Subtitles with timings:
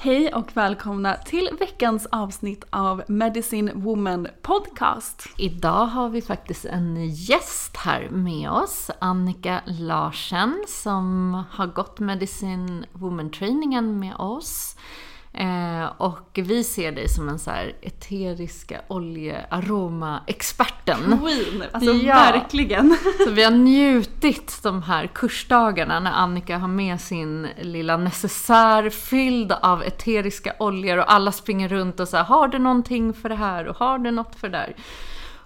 [0.00, 5.28] Hej och välkomna till veckans avsnitt av Medicine Woman Podcast.
[5.36, 12.86] Idag har vi faktiskt en gäst här med oss, Annika Larsen, som har gått Medicine
[12.92, 14.76] Woman-trainingen med oss.
[15.32, 21.18] Eh, och vi ser dig som en så här eteriska oljearoma-experten.
[21.18, 22.14] Queen, alltså Ja.
[22.14, 22.96] verkligen.
[23.24, 29.52] Så vi har njutit de här kursdagarna när Annika har med sin lilla necessär fylld
[29.52, 33.66] av eteriska oljor och alla springer runt och säger har du någonting för det här
[33.68, 34.76] och har du något för det där?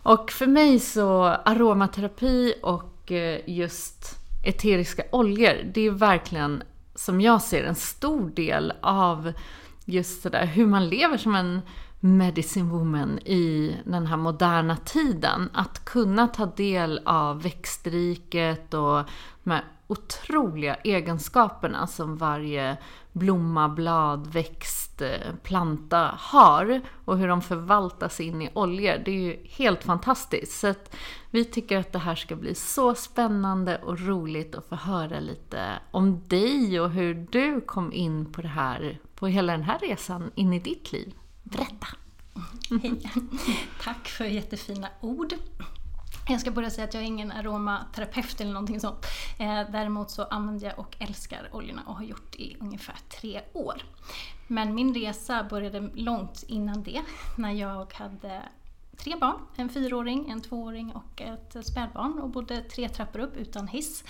[0.02, 6.62] Och för mig så aromaterapi och eh, just eteriska oljor, det är verkligen
[6.94, 9.32] som jag ser en stor del av
[9.84, 11.60] just sådär hur man lever som en
[12.00, 15.50] medicine woman i den här moderna tiden.
[15.52, 19.02] Att kunna ta del av växtriket och
[19.44, 22.76] de här otroliga egenskaperna som varje
[23.12, 29.02] blomma, blad, växt, eh, planta har och hur de förvaltas in i oljor.
[29.04, 30.60] Det är ju helt fantastiskt.
[30.60, 30.96] Så att
[31.30, 35.64] vi tycker att det här ska bli så spännande och roligt att få höra lite
[35.90, 40.30] om dig och hur du kom in på det här, på hela den här resan
[40.34, 41.14] in i ditt liv.
[41.42, 41.86] Berätta!
[42.82, 43.02] Hej.
[43.82, 45.34] Tack för jättefina ord.
[46.28, 49.06] Jag ska börja säga att jag är ingen aromaterapeut eller någonting sånt.
[49.38, 53.82] Eh, däremot så använder jag och älskar oljorna och har gjort i ungefär tre år.
[54.46, 57.02] Men min resa började långt innan det,
[57.36, 58.42] när jag hade
[58.96, 59.34] tre barn.
[59.56, 64.04] En fyraåring, en tvååring och ett spädbarn och bodde tre trappor upp utan hiss.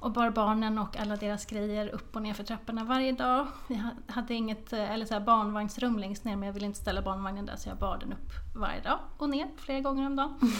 [0.00, 3.46] Och bar barnen och alla deras grejer upp och ner för trapporna varje dag.
[3.68, 6.78] Vi ha- hade inget eh, eller så här barnvagnsrum längst ner men jag ville inte
[6.78, 10.16] ställa barnvagnen där så jag bar den upp varje dag och ner flera gånger om
[10.16, 10.38] dagen.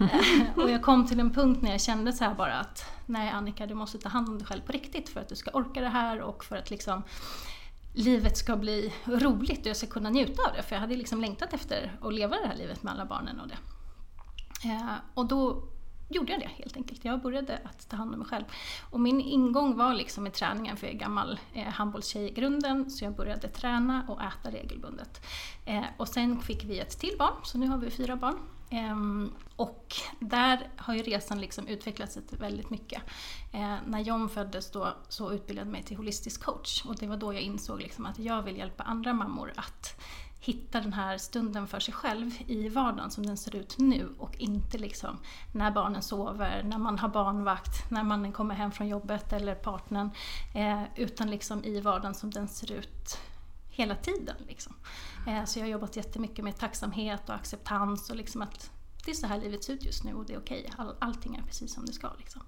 [0.00, 3.30] Eh, och jag kom till en punkt när jag kände så här bara att nej
[3.30, 5.80] Annika du måste ta hand om dig själv på riktigt för att du ska orka
[5.80, 7.02] det här och för att liksom
[7.96, 10.62] livet ska bli roligt och jag ska kunna njuta av det.
[10.62, 13.48] För jag hade liksom längtat efter att leva det här livet med alla barnen och
[13.48, 13.58] det.
[14.68, 15.68] Eh, och då
[16.08, 17.04] gjorde jag det helt enkelt.
[17.04, 18.44] Jag började att ta hand om mig själv.
[18.90, 22.90] Och min ingång var liksom med träningen, för jag är gammal eh, handbollstjej i grunden,
[22.90, 25.26] så jag började träna och äta regelbundet.
[25.64, 28.36] Eh, och sen fick vi ett till barn, så nu har vi fyra barn.
[28.70, 33.02] Ehm, och där har ju resan liksom utvecklats väldigt mycket.
[33.52, 37.16] Eh, när John föddes då så utbildade jag mig till holistisk coach och det var
[37.16, 40.00] då jag insåg liksom att jag vill hjälpa andra mammor att
[40.40, 44.36] hitta den här stunden för sig själv i vardagen som den ser ut nu och
[44.38, 45.18] inte liksom
[45.52, 50.10] när barnen sover, när man har barnvakt, när mannen kommer hem från jobbet eller partnern.
[50.54, 53.18] Eh, utan liksom i vardagen som den ser ut
[53.70, 54.36] hela tiden.
[54.48, 54.74] Liksom.
[55.26, 58.70] Eh, så jag har jobbat jättemycket med tacksamhet och acceptans och liksom att
[59.04, 60.70] det är så här livet ser ut just nu och det är okej.
[60.76, 62.42] All, allting är precis som det ska liksom.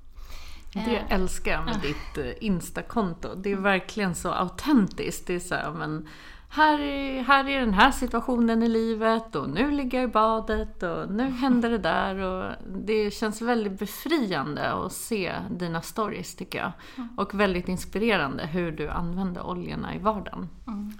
[0.72, 1.88] Det Eh, älskar jag med ja.
[1.88, 3.34] ditt eh, Insta-konto.
[3.34, 5.26] Det är verkligen så autentiskt.
[5.26, 6.08] Det är så här, men
[6.48, 10.82] här är, här är den här situationen i livet och nu ligger jag i badet
[10.82, 12.16] och nu händer det där.
[12.16, 12.52] Och
[12.84, 16.72] det känns väldigt befriande att se dina stories tycker jag.
[17.16, 20.48] Och väldigt inspirerande hur du använder oljorna i vardagen.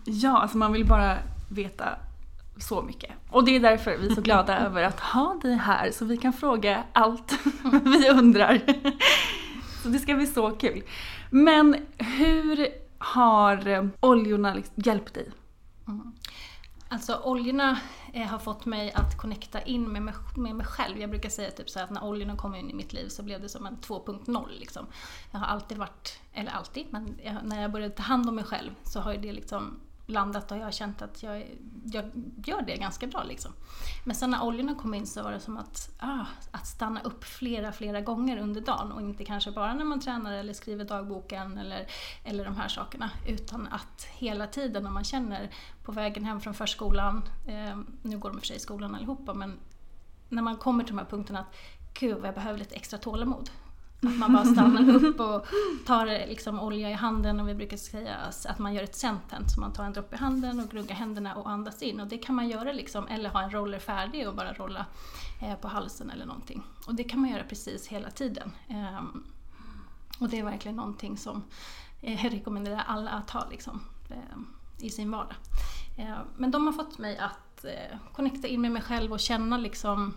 [0.05, 1.97] Ja, alltså man vill bara veta
[2.59, 3.11] så mycket.
[3.31, 6.17] Och det är därför vi är så glada över att ha dig här så vi
[6.17, 7.39] kan fråga allt
[7.85, 8.61] vi undrar.
[9.83, 10.83] Så det ska bli så kul.
[11.31, 12.69] Men hur
[12.99, 15.31] har eh, oljorna liksom hjälpt dig?
[16.91, 17.79] Alltså oljorna
[18.13, 20.99] eh, har fått mig att connecta in med mig, med mig själv.
[20.99, 23.41] Jag brukar säga typ så att när oljorna kom in i mitt liv så blev
[23.41, 24.87] det som en 2.0 liksom.
[25.31, 28.45] Jag har alltid varit, eller alltid, men jag, när jag började ta hand om mig
[28.45, 32.11] själv så har ju det liksom landat och jag har känt att jag, jag
[32.47, 33.53] gör det ganska bra liksom.
[34.05, 37.25] Men sen när oljorna kom in så var det som att, ah, att stanna upp
[37.25, 41.59] flera, flera gånger under dagen och inte kanske bara när man tränar eller skriver dagboken
[41.59, 41.87] eller,
[42.25, 43.11] eller de här sakerna.
[43.27, 45.51] Utan att hela tiden när man känner
[45.85, 48.95] på vägen hem från förskolan, eh, nu går de i och för sig i skolan
[48.95, 49.59] allihopa, men
[50.29, 51.57] när man kommer till de här punkterna att
[51.95, 53.51] gud vad jag behöver lite extra tålamod.
[54.03, 55.47] Att man bara stannar upp och
[55.87, 58.17] tar liksom olja i handen och vi brukar säga
[58.49, 59.51] att man gör ett sentent.
[59.51, 62.01] Så man tar en droppe i handen och gnuggar händerna och andas in.
[62.01, 64.87] Och det kan man göra liksom, eller ha en roller färdig och bara rolla
[65.43, 66.63] eh, på halsen eller någonting.
[66.87, 68.53] Och det kan man göra precis hela tiden.
[68.69, 69.25] Ehm,
[70.21, 71.43] och det är verkligen någonting som
[72.01, 74.39] eh, jag rekommenderar alla att ha liksom, eh,
[74.79, 75.37] i sin vardag.
[75.97, 79.59] Eh, men de har fått mig att eh, connecta in med mig själv och känna
[79.59, 80.15] liksom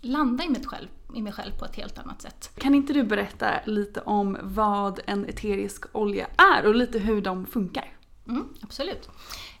[0.00, 2.50] landa i mig, själv, i mig själv på ett helt annat sätt.
[2.58, 7.46] Kan inte du berätta lite om vad en eterisk olja är och lite hur de
[7.46, 7.94] funkar?
[8.28, 9.08] Mm, absolut.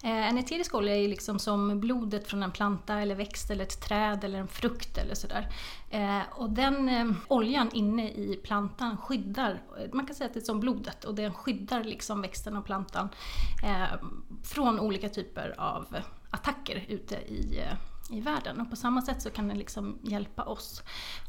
[0.02, 3.80] Eh, en eterisk olja är liksom som blodet från en planta eller växt eller ett
[3.80, 5.48] träd eller en frukt eller sådär.
[5.90, 9.62] Eh, och den eh, oljan inne i plantan skyddar,
[9.92, 13.08] man kan säga att det är som blodet och den skyddar liksom växten och plantan
[14.44, 15.96] från olika typer av
[16.30, 17.60] attacker ute i
[18.10, 18.60] i världen.
[18.60, 20.82] Och på samma sätt så kan den liksom hjälpa oss.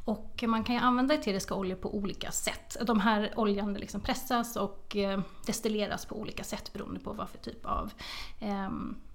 [0.06, 2.78] Och man kan ju använda eteriska oljor på olika sätt.
[2.82, 7.38] De här oljan liksom pressas och eh, destilleras på olika sätt beroende på vad för
[7.38, 7.92] typ av
[8.40, 8.70] eh,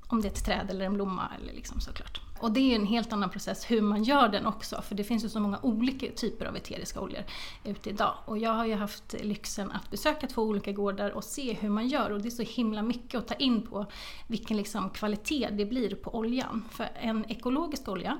[0.06, 2.20] om det är ett träd eller en blomma eller liksom såklart.
[2.40, 5.04] Och det är ju en helt annan process hur man gör den också för det
[5.04, 7.22] finns ju så många olika typer av eteriska oljor
[7.64, 8.14] ute idag.
[8.24, 11.88] Och jag har ju haft lyxen att besöka två olika gårdar och se hur man
[11.88, 13.86] gör och det är så himla mycket att ta in på
[14.26, 16.64] vilken liksom kvalitet det blir på oljan.
[16.70, 18.18] För en ekologisk olja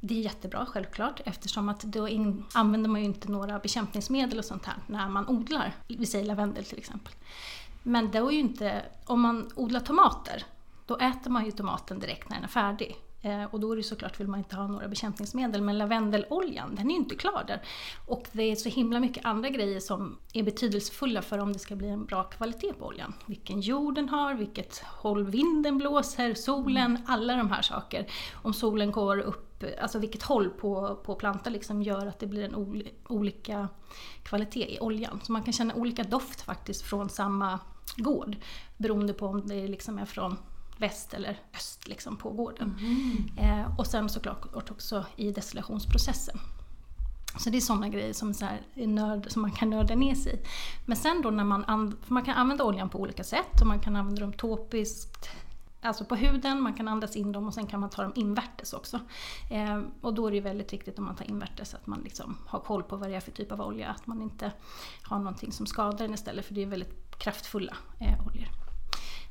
[0.00, 4.44] det är jättebra självklart eftersom att då in, använder man ju inte några bekämpningsmedel och
[4.44, 7.12] sånt här när man odlar, vi säger lavendel till exempel.
[7.82, 10.44] Men det är ju inte, om man odlar tomater
[10.86, 12.96] då äter man ju tomaten direkt när den är färdig.
[13.24, 15.62] Eh, och då är det såklart vill man inte ha några bekämpningsmedel.
[15.62, 17.62] Men lavendeloljan, den är ju inte klar där.
[18.06, 21.76] Och det är så himla mycket andra grejer som är betydelsefulla för om det ska
[21.76, 23.14] bli en bra kvalitet på oljan.
[23.26, 28.06] Vilken jord den har, vilket håll vinden blåser, solen, alla de här saker.
[28.32, 32.44] Om solen går upp, alltså vilket håll på, på plantan liksom gör att det blir
[32.44, 33.68] en ol, olika
[34.22, 35.20] kvalitet i oljan.
[35.22, 37.58] Så man kan känna olika doft faktiskt från samma
[37.96, 38.36] gård.
[38.76, 40.36] Beroende på om det liksom är från
[40.78, 42.76] väst eller öst liksom på gården.
[43.38, 46.38] Eh, och sen såklart också i destillationsprocessen.
[47.38, 50.14] Så det är sådana grejer som, så här, är nörd, som man kan nörda ner
[50.14, 50.38] sig i.
[50.86, 53.96] Men sen då när man, man kan använda oljan på olika sätt och man kan
[53.96, 55.28] använda dem topiskt,
[55.82, 58.72] alltså på huden, man kan andas in dem och sen kan man ta dem invärtes
[58.72, 59.00] också.
[59.50, 62.60] Eh, och då är det väldigt viktigt om man tar invärtes att man liksom har
[62.60, 64.52] koll på vad det är för typ av olja, att man inte
[65.02, 68.63] har någonting som skadar den istället för det är väldigt kraftfulla eh, oljor.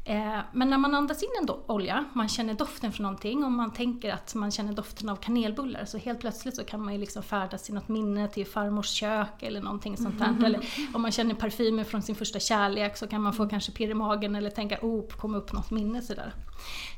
[0.06, 3.74] Eh, men när man andas in en olja, man känner doften från någonting och man
[3.74, 7.24] tänker att man känner doften av kanelbullar så helt plötsligt så kan man ju liksom
[7.24, 10.46] färdas i något minne till farmors kök eller någonting sånt där.
[10.46, 13.90] Eller om man känner parfymen från sin första kärlek så kan man få kanske pirr
[13.90, 16.34] i magen eller tänka oh, komma upp något minne sådär.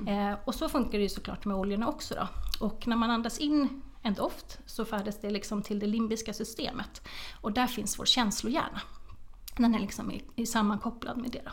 [0.07, 2.27] Eh, och så funkar det ju såklart med oljorna också då.
[2.65, 7.07] Och när man andas in en doft så färdas det liksom till det limbiska systemet.
[7.41, 8.81] Och där finns vår känslohjärna.
[9.57, 11.51] Den är liksom i, i sammankopplad med det då.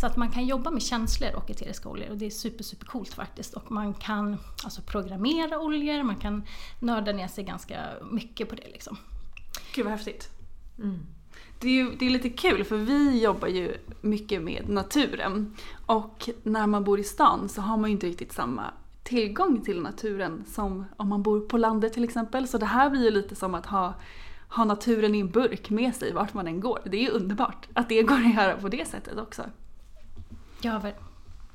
[0.00, 2.86] Så att man kan jobba med känslor och eteriska oljor och det är super, super
[2.86, 3.54] coolt faktiskt.
[3.54, 6.42] Och man kan alltså programmera oljor, man kan
[6.78, 7.76] nörda ner sig ganska
[8.10, 8.96] mycket på det liksom.
[9.74, 10.28] Gud vad häftigt.
[10.78, 10.98] Mm.
[11.60, 15.56] Det är, ju, det är lite kul för vi jobbar ju mycket med naturen.
[15.86, 18.70] Och när man bor i stan så har man ju inte riktigt samma
[19.02, 22.48] tillgång till naturen som om man bor på landet till exempel.
[22.48, 23.94] Så det här blir ju lite som att ha,
[24.50, 26.80] ha naturen i en burk med sig vart man än går.
[26.84, 29.42] Det är ju underbart att det går att göra på det sättet också.
[30.60, 30.94] Ja, ver-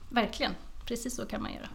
[0.10, 0.52] verkligen.
[0.86, 1.68] Precis så kan man göra.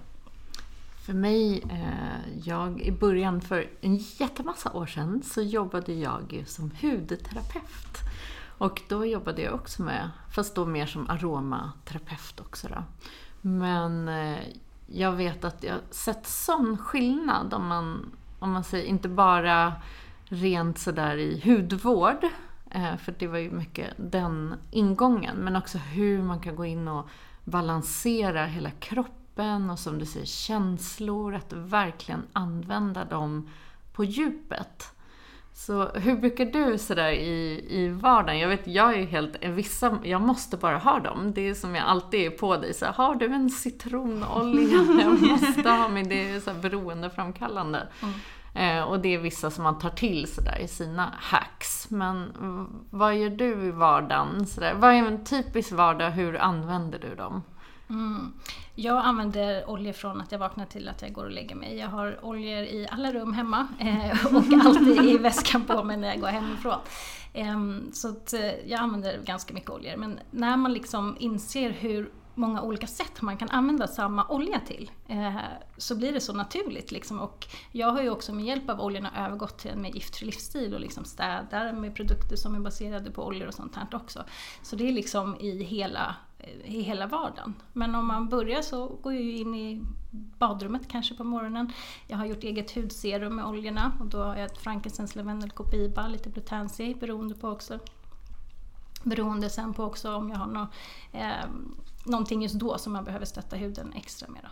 [1.06, 6.70] För mig eh, jag i början för en jättemassa år sedan så jobbade jag som
[6.80, 7.98] hudterapeut.
[8.58, 12.82] Och då jobbade jag också med, fast då mer som aromaterapeut också då.
[13.40, 14.38] Men eh,
[14.86, 19.72] jag vet att jag sett sån skillnad om man, om man säger inte bara
[20.30, 22.24] rent sådär i hudvård,
[22.70, 26.88] eh, för det var ju mycket den ingången, men också hur man kan gå in
[26.88, 27.08] och
[27.44, 33.48] balansera hela kroppen och som du säger känslor, att verkligen använda dem
[33.92, 34.94] på djupet.
[35.52, 38.40] Så hur brukar du sådär i, i vardagen?
[38.40, 41.32] Jag vet, jag är ju helt, vissa, jag måste bara ha dem.
[41.34, 45.02] Det är som jag alltid är på dig, så här, har du en citronolja?
[45.02, 47.88] Jag måste ha min, det är så här beroendeframkallande.
[48.02, 48.14] Mm.
[48.54, 51.90] Eh, och det är vissa som man tar till sådär i sina hacks.
[51.90, 52.32] Men
[52.90, 54.46] vad gör du i vardagen?
[54.46, 54.74] Sådär?
[54.74, 56.10] Vad är en typisk vardag?
[56.10, 57.42] Hur använder du dem?
[57.90, 58.32] Mm.
[58.74, 61.76] Jag använder oljor från att jag vaknar till att jag går och lägger mig.
[61.76, 66.08] Jag har oljor i alla rum hemma eh, och alltid i väskan på mig när
[66.08, 66.78] jag går hemifrån.
[67.32, 67.58] Eh,
[67.92, 68.14] så
[68.66, 69.96] jag använder ganska mycket oljor.
[69.96, 74.90] Men när man liksom inser hur många olika sätt man kan använda samma olja till.
[75.08, 75.36] Eh,
[75.76, 76.92] så blir det så naturligt.
[76.92, 77.20] Liksom.
[77.20, 80.74] Och jag har ju också med hjälp av oljorna övergått till en mer giftfri livsstil
[80.74, 84.24] och liksom städar med produkter som är baserade på oljor och sånt här också.
[84.62, 87.54] Så det är liksom i hela, eh, i hela vardagen.
[87.72, 89.82] Men om man börjar så går jag ju in i
[90.38, 91.72] badrummet kanske på morgonen.
[92.06, 96.08] Jag har gjort eget hudserum med oljorna och då har jag ett frankincense, lavendel, copiba,
[96.08, 97.78] lite blutensi beroende på också
[99.02, 100.68] Beroende sen på också om jag har något
[101.12, 101.50] eh,
[102.04, 104.40] någonting just då som man behöver stötta huden extra med.
[104.42, 104.48] Då.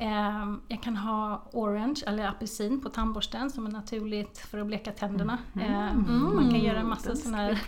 [0.00, 4.92] Ehm, jag kan ha orange eller apelsin på tandborsten som är naturligt för att bleka
[4.92, 5.38] tänderna.
[5.54, 5.72] Mm.
[5.72, 6.34] Mm.
[6.34, 7.58] Man kan göra en massa sådana här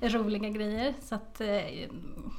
[0.18, 0.94] roliga grejer.
[1.00, 1.90] Så att, eh,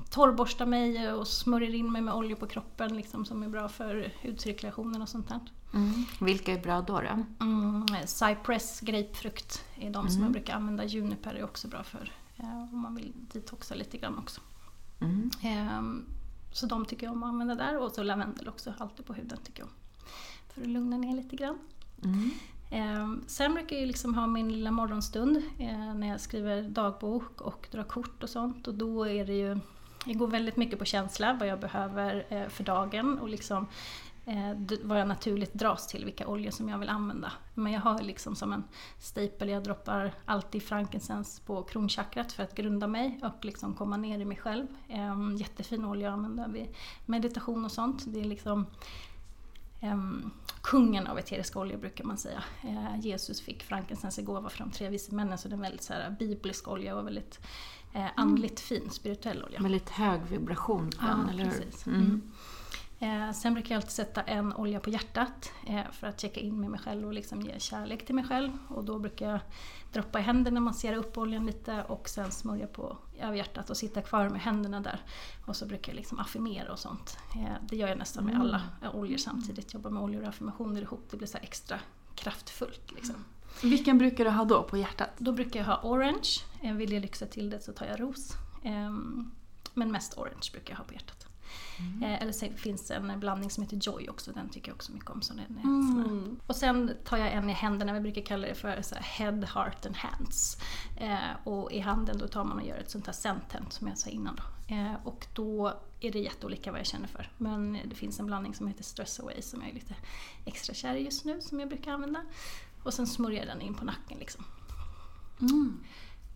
[0.10, 4.14] torrborsta mig och smörjer in mig med olja på kroppen liksom, som är bra för
[4.24, 5.40] hudcirkulationen och sånt där.
[5.74, 6.06] Mm.
[6.20, 7.02] Vilka är bra då?
[7.02, 7.46] då?
[7.46, 10.32] Mm, cypress, grapefrukt är de som jag mm.
[10.32, 10.86] brukar använda.
[10.86, 14.42] Juniper är också bra för eh, om man vill detoxa lite grann också.
[15.02, 15.32] Mm.
[15.44, 16.06] Ehm,
[16.52, 19.38] så de tycker jag om att använda där och så lavendel också, alltid på huden
[19.44, 19.70] tycker jag.
[20.54, 21.58] För att lugna ner lite grann.
[22.04, 22.32] Mm.
[22.72, 27.68] Ehm, sen brukar jag liksom ha min lilla morgonstund eh, när jag skriver dagbok och
[27.72, 29.60] drar kort och sånt och då är det ju
[30.06, 33.68] jag går väldigt mycket på känsla, vad jag behöver eh, för dagen och liksom
[34.26, 37.32] eh, vad jag naturligt dras till, vilka oljor som jag vill använda.
[37.54, 38.64] Men jag har liksom som en
[39.00, 44.20] stapel, jag droppar alltid frankincense på kronchakrat för att grunda mig och liksom komma ner
[44.20, 44.68] i mig själv.
[44.90, 46.68] Eh, jättefin olja att använda vid
[47.06, 48.04] meditation och sånt.
[48.08, 48.66] Det är liksom
[49.84, 52.44] Um, kungen av eteriska oljor brukar man säga.
[52.64, 55.62] Uh, Jesus fick frankincense i gåva från de tre vise männen så det är en
[55.62, 57.40] väldigt så här, biblisk olja och väldigt
[57.96, 59.60] uh, andligt fin, spirituell olja.
[59.62, 61.52] Väldigt hög vibration på den, eller hur?
[61.52, 61.88] Precis.
[61.88, 62.00] Mm.
[62.00, 62.32] Mm.
[63.02, 66.62] Eh, sen brukar jag alltid sätta en olja på hjärtat eh, för att checka in
[66.62, 68.52] med mig själv och liksom ge kärlek till mig själv.
[68.68, 69.40] Och då brukar jag
[69.94, 74.02] droppa i händerna, massera upp oljan lite och sen smörja på över hjärtat och sitta
[74.02, 75.02] kvar med händerna där.
[75.46, 77.18] Och så brukar jag liksom affirmera och sånt.
[77.36, 78.96] Eh, det gör jag nästan med alla mm.
[78.96, 79.74] oljor samtidigt.
[79.74, 81.80] Jobbar med oljor och affirmationer ihop, det blir så extra
[82.16, 82.92] kraftfullt.
[82.92, 83.16] Liksom.
[83.62, 85.10] Vilken brukar du ha då på hjärtat?
[85.18, 86.30] Då brukar jag ha orange.
[86.62, 88.34] Vill jag lyxa till det så tar jag ros.
[88.64, 89.32] Ehm,
[89.74, 91.21] men mest orange brukar jag ha på hjärtat.
[91.82, 92.04] Mm.
[92.04, 94.92] Eh, eller så finns det en blandning som heter Joy också, den tycker jag också
[94.92, 95.22] mycket om.
[95.22, 96.40] Så den är mm.
[96.48, 99.86] Och sen tar jag en i händerna, vi brukar kalla det för så Head, Heart
[99.86, 100.58] and Hands.
[100.98, 103.98] Eh, och i handen då tar man och gör ett sånt här sentent som jag
[103.98, 104.36] sa innan.
[104.36, 104.76] Då.
[104.76, 107.30] Eh, och då är det jätteolika vad jag känner för.
[107.38, 109.96] Men det finns en blandning som heter Stress Away som jag är lite
[110.46, 112.22] extra kär i just nu, som jag brukar använda.
[112.84, 114.46] Och sen smörjer jag den in på nacken liksom.
[115.42, 115.80] Mm.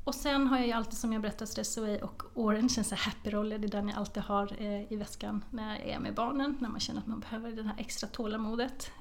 [0.06, 3.06] Och sen har jag ju alltid som jag berättade Stressaway och Orange, en sån här
[3.06, 6.14] happy roller, det är den jag alltid har eh, i väskan när jag är med
[6.14, 8.92] barnen, när man känner att man behöver det här extra tålamodet.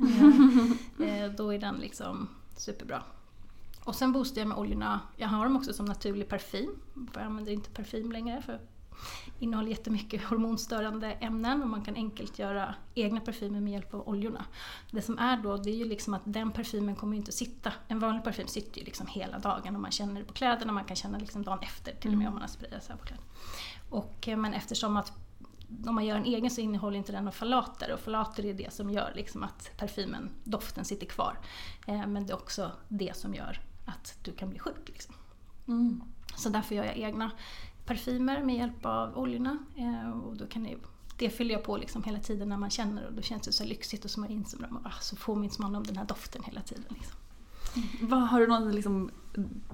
[1.01, 3.03] eh, då är den liksom superbra.
[3.85, 6.71] Och sen boostar jag med oljorna, jag har dem också som naturlig parfym,
[7.13, 8.61] för jag använder inte parfym längre för
[9.39, 14.45] innehåller jättemycket hormonstörande ämnen och man kan enkelt göra egna parfymer med hjälp av oljorna.
[14.91, 17.99] Det som är då, det är ju liksom att den parfymen kommer inte sitta, en
[17.99, 20.97] vanlig parfym sitter ju liksom hela dagen och man känner det på kläderna, man kan
[20.97, 23.29] känna liksom dagen efter till och med om man har sprayat så här på kläderna.
[23.91, 25.13] Och, eh, men eftersom att
[25.87, 28.73] om man gör en egen så innehåller inte den några falater och falater är det
[28.73, 31.39] som gör liksom att parfymen, doften sitter kvar.
[31.87, 34.89] Eh, men det är också det som gör att du kan bli sjuk.
[34.89, 35.15] Liksom.
[35.69, 36.03] Mm.
[36.37, 37.31] Så därför gör jag egna
[37.87, 39.59] parfymer med hjälp av oljorna.
[39.77, 40.77] Eh, och då kan det,
[41.17, 43.65] det fyller jag på liksom hela tiden när man känner och då känns det så
[43.65, 44.69] lyxigt och in så bra.
[44.85, 46.85] Ah, så påminns man om den här doften hela tiden.
[46.89, 47.17] Liksom.
[47.77, 48.09] Mm.
[48.11, 49.11] Vad Har du någon liksom,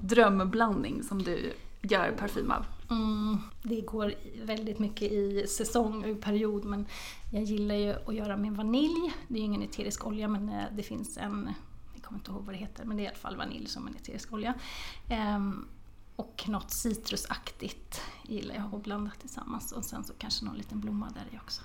[0.00, 1.52] drömblandning som du
[1.82, 2.66] gör parfym av?
[2.90, 6.86] Mm, det går väldigt mycket i säsong och period men
[7.32, 9.12] jag gillar ju att göra med vanilj.
[9.28, 11.50] Det är ju ingen eterisk olja men eh, det finns en,
[11.94, 13.86] jag kommer inte ihåg vad det heter, men det är i alla fall vanilj som
[13.86, 14.54] en eterisk olja.
[15.08, 15.68] Ehm,
[16.20, 21.10] och något citrusaktigt gillar jag att blanda tillsammans och sen så kanske någon liten blomma
[21.10, 21.62] där i också.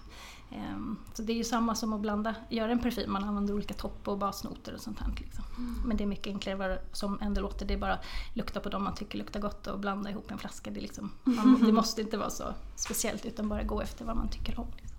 [0.52, 3.74] Ehm, så det är ju samma som att blanda, göra en parfym, man använder olika
[3.74, 5.14] topp och basnoter och sånt här.
[5.18, 5.44] Liksom.
[5.86, 8.00] Men det är mycket enklare som ändå låter, det är bara
[8.34, 10.72] lukta på dem man tycker luktar gott och blanda ihop en flaska.
[10.72, 14.30] Det, liksom, man, det måste inte vara så speciellt utan bara gå efter vad man
[14.30, 14.68] tycker om.
[14.76, 14.95] Liksom.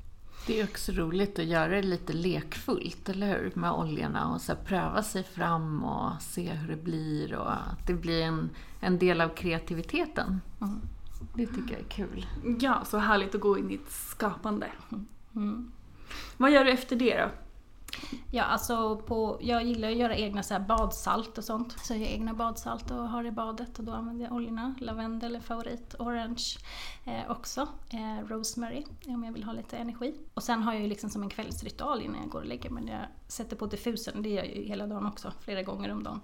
[0.46, 3.52] Det är också roligt att göra det lite lekfullt, eller hur?
[3.54, 7.94] Med oljorna och så pröva sig fram och se hur det blir och att det
[7.94, 8.50] blir en,
[8.80, 10.40] en del av kreativiteten.
[10.60, 10.80] Mm.
[11.34, 12.26] Det tycker jag är kul.
[12.60, 14.66] Ja, så härligt att gå in i ett skapande.
[16.36, 17.28] Vad gör du efter det då?
[18.30, 21.76] Ja, alltså på, jag gillar att göra egna så här badsalt och sånt.
[21.78, 24.74] Så jag gör egna badsalt och har i badet och då använder jag oljorna.
[24.80, 26.56] Lavendel är favorit, orange
[27.04, 27.68] eh, också.
[27.90, 30.14] Eh, rosemary om jag vill ha lite energi.
[30.34, 32.84] Och sen har jag ju liksom som en kvällsritual innan jag går och lägger mig.
[32.86, 36.20] Jag sätter på diffusen, det gör jag ju hela dagen också, flera gånger om dagen.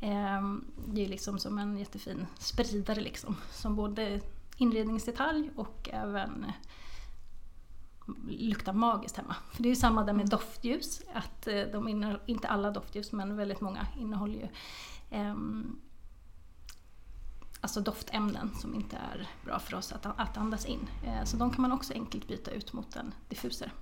[0.00, 0.42] Eh,
[0.86, 3.36] det är liksom som en jättefin spridare liksom.
[3.50, 4.20] Som både
[4.56, 6.52] inredningsdetalj och även
[8.28, 9.36] luktar magiskt hemma.
[9.52, 13.12] För det är ju samma där med doftljus, att eh, de innehåller, inte alla doftljus
[13.12, 14.48] men väldigt många innehåller ju
[15.18, 15.80] um,
[17.60, 20.88] alltså doftämnen som inte är bra för oss att, att andas in.
[21.04, 23.72] Eh, så de kan man också enkelt byta ut mot en diffuser.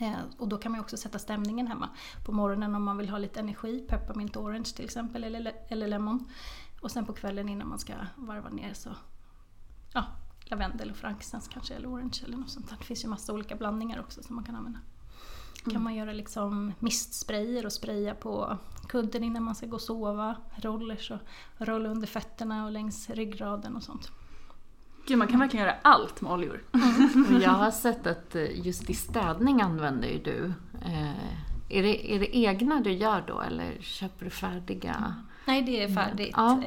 [0.00, 1.88] Eh, och då kan man också sätta stämningen hemma.
[2.24, 6.28] På morgonen om man vill ha lite energi, pepparmint orange till exempel, eller, eller lemon.
[6.80, 8.90] Och sen på kvällen innan man ska varva ner så
[9.92, 10.04] ja,
[10.50, 12.74] lavendel och frankincense kanske, eller orange eller något sånt.
[12.78, 14.78] Det finns ju massa olika blandningar också som man kan använda.
[15.62, 15.72] Mm.
[15.72, 20.36] kan man göra liksom mistsprayer och spraya på kudden innan man ska gå och sova.
[20.56, 21.18] Rollers och
[21.66, 24.10] rolla under fötterna och längs ryggraden och sånt.
[25.06, 26.62] Gud, man kan verkligen göra allt med oljor.
[27.34, 30.52] Och jag har sett att eh, just i städning använder ju du.
[30.82, 31.10] Eh,
[31.68, 35.14] är, det, är det egna du gör då eller köper du färdiga?
[35.46, 36.34] Nej, det är färdigt.
[36.36, 36.62] Ja.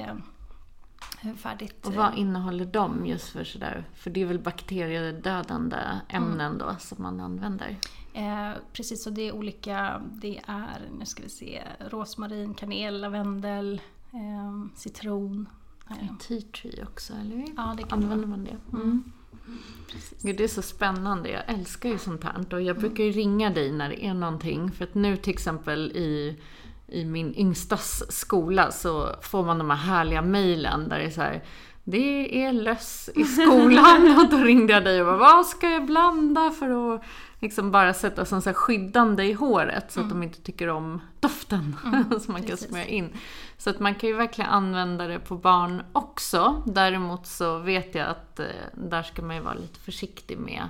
[1.22, 1.86] Eh, färdigt.
[1.88, 3.86] Och vad innehåller de just för sådär?
[3.96, 7.78] För det är väl bakteriedödande ämnen då som man använder?
[8.14, 10.02] Eh, precis, så det är olika.
[10.12, 15.50] Det är, nu ska vi se, rosmarin, kanel, lavendel, eh, citron.
[15.90, 17.54] Eh, Tea tree också, eller hur?
[17.58, 18.58] Ja, det kan Använder man det?
[18.74, 19.12] Mm.
[20.22, 21.30] Gud, det är så spännande.
[21.30, 22.54] Jag älskar ju sånt här.
[22.54, 24.72] Och jag brukar ju ringa dig när det är någonting.
[24.72, 26.40] För att nu till exempel i,
[26.92, 31.22] i min yngstas skola så får man de här härliga mejlen där det är så
[31.22, 31.44] här
[31.84, 35.86] det är löss i skolan och då ringde jag dig och bara, vad ska jag
[35.86, 37.04] blanda för att
[37.40, 41.02] liksom bara sätta som så här skyddande i håret så att de inte tycker om
[41.20, 41.76] doften
[42.22, 42.70] som man kan precis.
[42.70, 43.10] smörja in.
[43.58, 46.64] Så att man kan ju verkligen använda det på barn också.
[46.66, 50.64] Däremot så vet jag att eh, där ska man ju vara lite försiktig med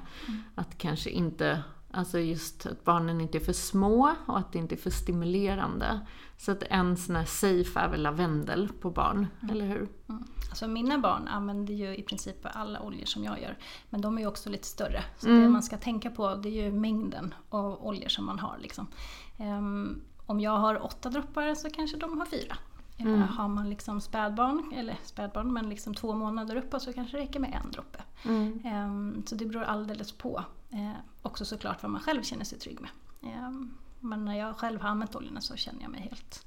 [0.55, 4.75] att kanske inte Alltså just att barnen inte är för små och att det inte
[4.75, 5.99] är för stimulerande.
[6.37, 9.87] Så att en sån här safe är väl lavendel på barn, eller hur?
[10.09, 10.23] Mm.
[10.49, 13.57] Alltså mina barn använder ju i princip alla oljor som jag gör.
[13.89, 15.03] Men de är ju också lite större.
[15.17, 18.57] Så det man ska tänka på det är ju mängden av oljor som man har.
[18.61, 18.87] Liksom.
[19.37, 22.57] Ehm, om jag har åtta droppar så kanske de har fyra.
[23.07, 27.23] Eh, Har man liksom spädbarn, eller spädbarn, men liksom två månader uppåt så kanske det
[27.23, 27.99] räcker med en droppe.
[28.65, 30.43] Ehm, så det beror alldeles på.
[30.69, 32.89] Eh, också såklart vad man själv känner sig trygg med.
[33.33, 36.45] Ehm, men när jag själv har använt oljorna så känner jag mig helt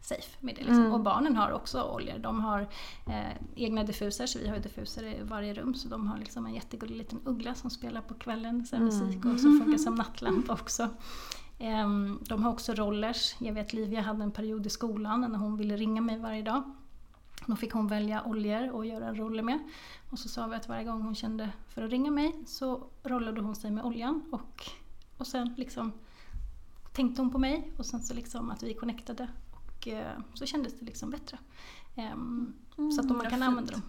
[0.00, 0.60] safe med det.
[0.64, 0.92] Liksom.
[0.92, 2.18] Och barnen har också oljor.
[2.18, 2.60] De har
[3.06, 5.74] eh, egna diffuser, så vi har diffuser i varje rum.
[5.74, 9.24] Så de har liksom en jättegullig liten uggla som spelar på kvällen, så här musik
[9.24, 10.88] och som funkar som nattlampa också.
[11.62, 13.34] Ehm, de har också rollers.
[13.38, 16.62] Jag vet Livia hade en period i skolan när hon ville ringa mig varje dag.
[17.46, 19.58] Då fick hon välja oljor och göra en roller med.
[20.10, 23.40] Och så sa vi att varje gång hon kände för att ringa mig så rollade
[23.40, 24.70] hon sig med oljan och,
[25.16, 25.92] och sen liksom
[26.92, 30.78] tänkte hon på mig och sen så liksom att vi connectade och eh, så kändes
[30.78, 31.38] det liksom bättre.
[31.96, 33.82] Ehm, så att man kan använda dem.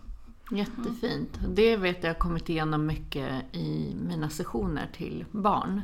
[0.51, 1.39] Jättefint.
[1.47, 5.81] Det vet jag har kommit igenom mycket i mina sessioner till barn.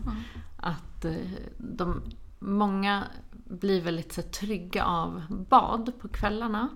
[0.58, 1.14] Att eh,
[1.58, 2.02] de,
[2.40, 3.04] många
[3.46, 6.70] blir väldigt så trygga av bad på kvällarna.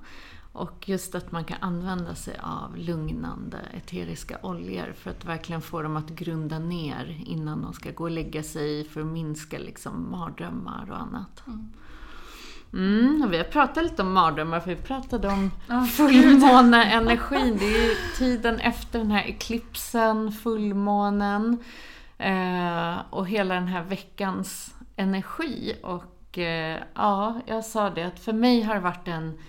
[0.53, 5.81] Och just att man kan använda sig av lugnande eteriska oljor för att verkligen få
[5.81, 10.11] dem att grunda ner innan de ska gå och lägga sig för att minska liksom
[10.11, 11.47] mardrömmar och annat.
[11.47, 11.69] Mm,
[13.23, 15.51] och vi har pratat lite om mardrömmar för vi pratade om
[15.85, 17.57] fullmåneenergin.
[17.57, 21.57] Det är ju tiden efter den här eklipsen, fullmånen
[22.17, 25.75] eh, och hela den här veckans energi.
[25.83, 29.39] Och eh, ja, jag sa det att för mig har det varit en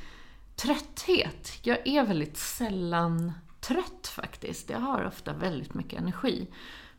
[0.56, 1.52] trötthet.
[1.62, 4.70] Jag är väldigt sällan trött faktiskt.
[4.70, 6.46] Jag har ofta väldigt mycket energi.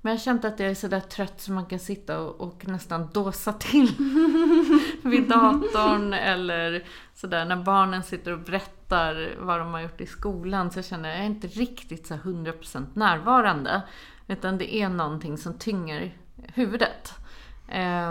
[0.05, 2.67] Men jag har känt att jag är sådär trött så man kan sitta och, och
[2.67, 3.87] nästan dåsa till
[5.03, 10.71] vid datorn eller sådär när barnen sitter och berättar vad de har gjort i skolan
[10.71, 13.81] så känner jag, jag är inte riktigt så 100% närvarande.
[14.27, 16.17] Utan det är någonting som tynger
[16.53, 17.13] huvudet.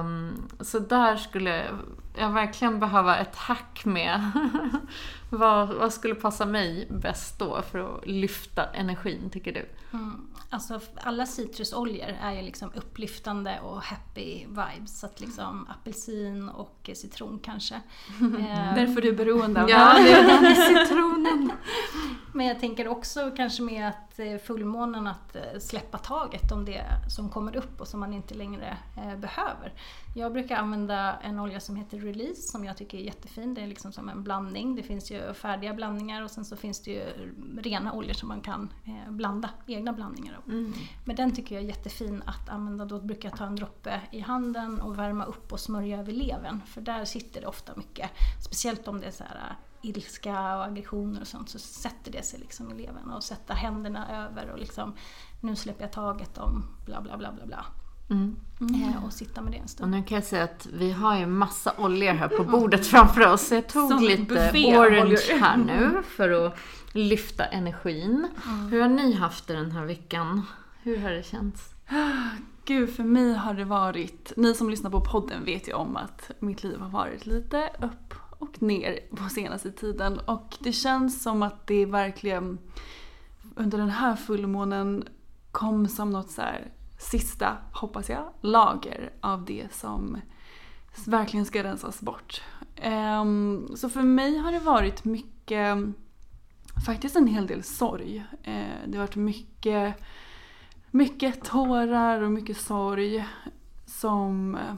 [0.00, 1.64] Um, så där skulle
[2.18, 4.30] jag verkligen behöva ett hack med.
[5.30, 9.66] vad, vad skulle passa mig bäst då för att lyfta energin, tycker du?
[9.92, 10.26] Mm.
[10.54, 15.00] Alltså alla citrusoljor är ju liksom upplyftande och happy vibes.
[15.00, 17.74] Så att liksom apelsin och citron kanske.
[18.20, 20.54] eh, Därför du är beroende av ja, det
[20.88, 21.52] citronen.
[22.34, 26.84] Men jag tänker också kanske med att eh, fullmånen att eh, släppa taget om det
[27.16, 29.72] som kommer upp och som man inte längre eh, behöver.
[30.16, 33.54] Jag brukar använda en olja som heter Release som jag tycker är jättefin.
[33.54, 34.76] Det är liksom som en blandning.
[34.76, 37.04] Det finns ju färdiga blandningar och sen så finns det ju
[37.58, 38.72] rena oljor som man kan
[39.08, 40.43] blanda egna blandningar av.
[40.48, 40.72] Mm.
[41.04, 42.84] Men den tycker jag är jättefin att använda.
[42.84, 46.60] Då brukar jag ta en droppe i handen och värma upp och smörja över levern.
[46.66, 48.10] För där sitter det ofta mycket.
[48.44, 52.22] Speciellt om det är så här äh, ilska och aggressioner och sånt så sätter det
[52.22, 54.94] sig liksom i levern och sätta händerna över och liksom
[55.40, 57.66] nu släpper jag taget om bla bla bla bla bla.
[58.14, 58.36] Mm.
[58.60, 59.04] Mm.
[59.04, 59.94] Och sitta med det en stund.
[59.94, 63.32] Och nu kan jag säga att vi har ju massa oljor här på bordet framför
[63.32, 63.52] oss.
[63.52, 66.58] Jag tog Som lite orange här nu för att
[66.92, 68.28] lyfta energin.
[68.46, 68.68] Mm.
[68.68, 70.42] Hur har ni haft det den här veckan?
[70.82, 71.74] Hur har det känts?
[72.64, 74.32] Gud, för mig har det varit...
[74.36, 78.14] Ni som lyssnar på podden vet ju om att mitt liv har varit lite upp
[78.38, 80.18] och ner på senaste tiden.
[80.18, 82.58] Och det känns som att det verkligen
[83.54, 85.04] under den här fullmånen
[85.52, 90.20] kom som något så här, sista, hoppas jag, lager av det som
[91.06, 92.42] verkligen ska rensas bort.
[92.76, 95.78] Ehm, så för mig har det varit mycket,
[96.86, 98.24] faktiskt en hel del sorg.
[98.42, 99.94] Ehm, det har varit mycket,
[100.90, 103.24] mycket tårar och mycket sorg
[103.86, 104.74] som eh,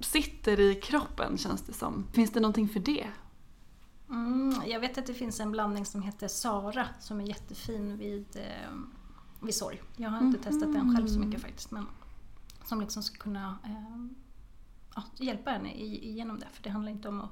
[0.00, 2.06] sitter i kroppen känns det som.
[2.12, 3.06] Finns det någonting för det?
[4.10, 8.26] Mm, jag vet att det finns en blandning som heter Sara som är jättefin vid,
[8.36, 8.72] eh,
[9.42, 9.82] vid sorg.
[9.96, 10.50] Jag har inte mm.
[10.50, 11.70] testat den själv så mycket faktiskt.
[11.70, 11.86] Men
[12.64, 14.06] som liksom ska kunna eh,
[14.94, 16.46] ja, hjälpa henne igenom det.
[16.52, 17.30] För det handlar inte om att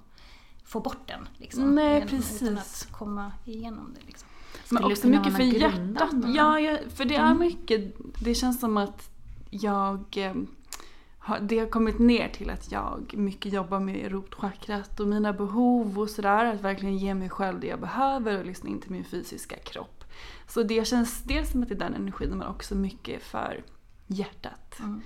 [0.65, 1.29] få bort den.
[1.37, 2.43] Liksom, Nej, genom, precis.
[2.43, 4.07] Utan att komma igenom det.
[4.07, 4.29] Liksom.
[4.71, 6.15] Men också mycket för hjärtat.
[6.35, 7.39] Ja, ja, för det är mm.
[7.39, 7.95] mycket,
[8.25, 9.11] det känns som att
[9.51, 10.35] jag eh,
[11.41, 16.11] det har kommit ner till att jag mycket jobbar med rotchakrat och mina behov och
[16.11, 16.45] sådär.
[16.45, 20.00] Att verkligen ge mig själv det jag behöver och lyssna in till min fysiska kropp.
[20.47, 23.65] Så det känns dels som att det är den energin men också mycket för
[24.07, 24.79] hjärtat.
[24.79, 25.03] Mm.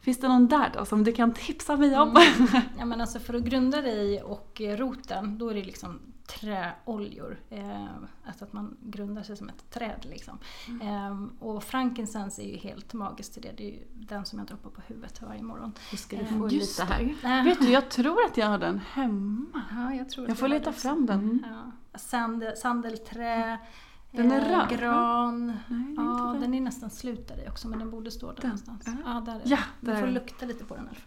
[0.00, 2.08] Finns det någon där då som du kan tipsa mig om?
[2.08, 2.48] Mm.
[2.78, 7.40] Ja men alltså för att grunda dig och roten, då är det liksom träoljor.
[7.50, 7.84] Eh,
[8.26, 10.06] alltså att man grundar sig som ett träd.
[10.10, 10.38] Liksom.
[10.68, 10.88] Mm.
[10.88, 13.52] Eh, och frankincense är ju helt magiskt till det.
[13.56, 15.72] Det är ju den som jag droppar på huvudet varje morgon.
[15.90, 17.14] Då ska du få eh, lite här.
[17.24, 17.44] Äh.
[17.44, 19.62] Vet du, jag tror att jag har den hemma.
[19.70, 21.18] Ja, jag, tror jag får leta fram den.
[21.18, 21.44] Mm.
[21.48, 21.98] Ja.
[21.98, 23.58] Sandel, sandelträ.
[24.16, 24.78] Den är röd?
[24.78, 25.46] Gran.
[25.68, 28.50] Nej, ja, den är nästan slut där i också men den borde stå där den.
[28.50, 28.86] någonstans.
[29.04, 30.88] Ja, där är ja, Du får lukta lite på den.
[30.88, 30.98] Här.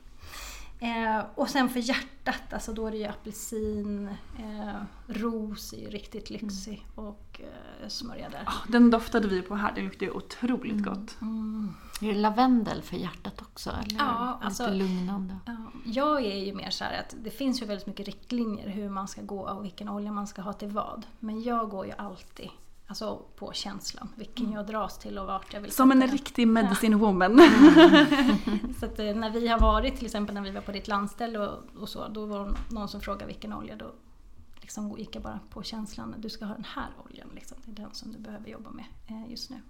[0.79, 5.89] Eh, och sen för hjärtat, alltså då är det ju apelsin, eh, ros är ju
[5.89, 7.09] riktigt lyxig mm.
[7.09, 8.43] och eh, smörja där.
[8.47, 10.83] Oh, den doftade vi på här, den luktar ju otroligt mm.
[10.83, 11.21] gott.
[11.21, 11.73] Mm.
[12.01, 13.69] Är det lavendel för hjärtat också?
[13.69, 15.37] Eller ja, alltså, lite lugnande?
[15.45, 19.07] Ja, jag är ju mer så att det finns ju väldigt mycket riktlinjer hur man
[19.07, 21.05] ska gå och vilken olja man ska ha till vad.
[21.19, 22.49] Men jag går ju alltid
[22.89, 24.57] Alltså på känslan, vilken mm.
[24.57, 26.09] jag dras till och vart jag vill Som en den.
[26.09, 26.97] riktig medicine ja.
[26.97, 27.39] woman.
[27.39, 28.73] Mm.
[28.79, 31.39] så att, eh, när vi har varit, till exempel när vi var på ditt landställe
[31.39, 33.91] och, och så, då var det någon som frågade vilken olja, då
[34.61, 37.57] liksom gick jag bara på känslan, du ska ha den här oljan, liksom.
[37.65, 39.61] det är den som du behöver jobba med eh, just nu.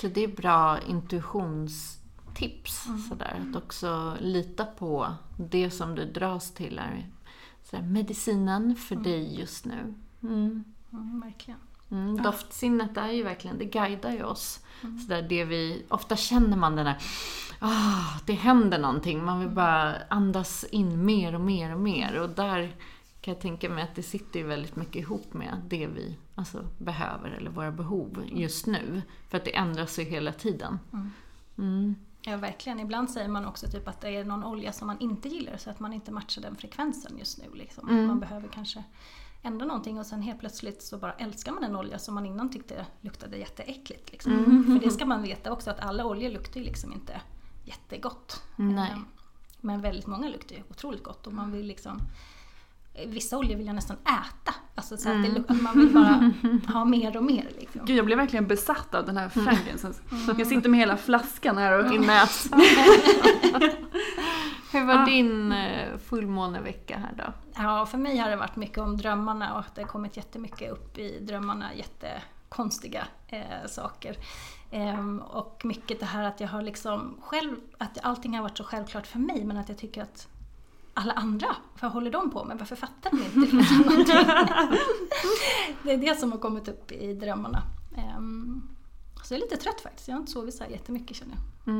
[0.00, 3.00] Så det är bra intuitionstips, mm.
[3.00, 7.06] sådär, att också lita på det som du dras till är
[7.62, 9.04] sådär, medicinen för mm.
[9.04, 9.94] dig just nu.
[10.22, 10.64] Mm.
[10.92, 11.60] mm verkligen.
[11.90, 12.22] Mm, ja.
[12.22, 14.60] Doftsinnet är ju verkligen, det guidar ju oss.
[14.82, 14.98] Mm.
[14.98, 16.96] Så där det vi, ofta känner man den där,
[17.58, 19.24] ah, det händer någonting.
[19.24, 22.20] Man vill bara andas in mer och mer och mer.
[22.20, 22.76] Och där
[23.20, 26.64] kan jag tänka mig att det sitter ju väldigt mycket ihop med det vi alltså,
[26.78, 29.02] behöver, eller våra behov just nu.
[29.28, 30.78] För att det ändras ju hela tiden.
[30.92, 31.10] Mm.
[31.58, 31.94] mm.
[32.22, 32.80] Ja, verkligen.
[32.80, 35.70] Ibland säger man också typ att det är någon olja som man inte gillar så
[35.70, 37.44] att man inte matchar den frekvensen just nu.
[37.54, 37.88] Liksom.
[37.88, 38.06] Mm.
[38.06, 38.84] Man behöver kanske
[39.42, 42.50] ändra någonting och sen helt plötsligt så bara älskar man en olja som man innan
[42.50, 44.12] tyckte luktade jätteäckligt.
[44.12, 44.32] Liksom.
[44.32, 44.64] Mm.
[44.64, 47.20] För det ska man veta också att alla oljor luktar ju liksom inte
[47.64, 48.42] jättegott.
[48.56, 48.94] Nej.
[49.60, 52.00] Men väldigt många luktar ju otroligt gott och man vill liksom
[53.06, 54.54] Vissa oljor vill jag nästan äta.
[54.74, 56.32] Alltså så att, det, att man vill bara
[56.72, 57.48] ha mer och mer.
[57.58, 57.80] Liksom.
[57.84, 60.00] Gud, jag blev verkligen besatt av den här frankincense.
[60.38, 62.60] Jag sitter med hela flaskan här och I näsan.
[64.72, 67.32] Hur var din eh, fullmånevecka här då?
[67.54, 70.72] Ja, för mig har det varit mycket om drömmarna och att det har kommit jättemycket
[70.72, 74.16] upp i drömmarna, jättekonstiga eh, saker.
[74.70, 78.64] Ehm, och mycket det här att jag har liksom själv, att allting har varit så
[78.64, 80.28] självklart för mig men att jag tycker att
[80.94, 81.46] alla andra,
[81.80, 82.58] vad håller de på med?
[82.58, 83.56] Varför fattar de inte?
[85.82, 87.62] Det är det som har kommit upp i drömmarna.
[87.96, 88.68] Ehm,
[89.24, 91.74] så jag är lite trött faktiskt, jag har inte sovit så här jättemycket känner jag.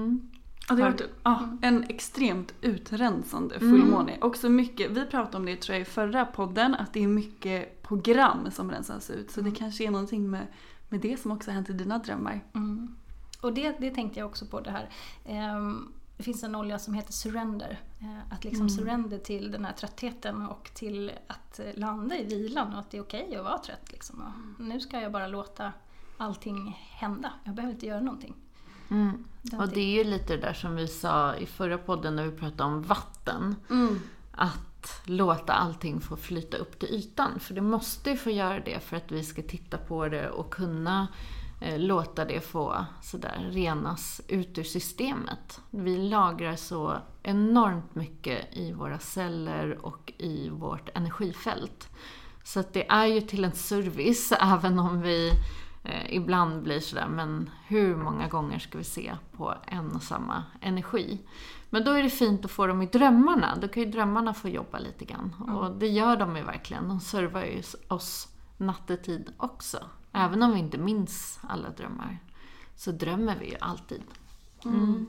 [0.68, 4.18] Ja, det har varit ja, en extremt utrensande fullmåne.
[4.20, 7.82] Också mycket, vi pratade om det tror jag i förra podden, att det är mycket
[7.82, 9.30] program som rensas ut.
[9.30, 10.46] Så det kanske är någonting med,
[10.88, 12.40] med det som också har hänt i dina drömmar.
[12.54, 12.96] Mm.
[13.40, 14.88] Och det, det tänkte jag också på det här.
[15.24, 17.80] Ehm, det finns en olja som heter Surrender.
[18.00, 22.72] Eh, Att liksom surrender till den här tröttheten och till att eh, landa i vilan
[22.72, 23.92] och att det är okej att vara trött.
[23.92, 24.20] Liksom.
[24.58, 25.72] Och nu ska jag bara låta
[26.16, 27.32] allting hända.
[27.44, 28.34] Jag behöver inte göra någonting.
[29.42, 32.24] Den Och det är ju lite det där som vi sa i förra podden när
[32.24, 33.56] vi pratade om vatten.
[34.32, 37.40] Att låta allting få flyta upp till ytan.
[37.40, 40.54] För det måste ju få göra det för att vi ska titta på det och
[40.54, 41.08] kunna
[41.60, 45.60] eh, låta det få sådär renas ut ur systemet.
[45.70, 51.88] Vi lagrar så enormt mycket i våra celler och i vårt energifält.
[52.44, 55.32] Så att det är ju till en service, även om vi
[55.84, 60.44] eh, ibland blir sådär, men hur många gånger ska vi se på en och samma
[60.60, 61.20] energi?
[61.70, 63.56] Men då är det fint att få dem i drömmarna.
[63.60, 65.34] Då kan ju drömmarna få jobba lite grann.
[65.34, 66.88] Och det gör de ju verkligen.
[66.88, 69.78] De servar ju oss nattetid också.
[70.12, 72.18] Även om vi inte minns alla drömmar.
[72.76, 74.02] Så drömmer vi ju alltid.
[74.64, 75.06] Mm.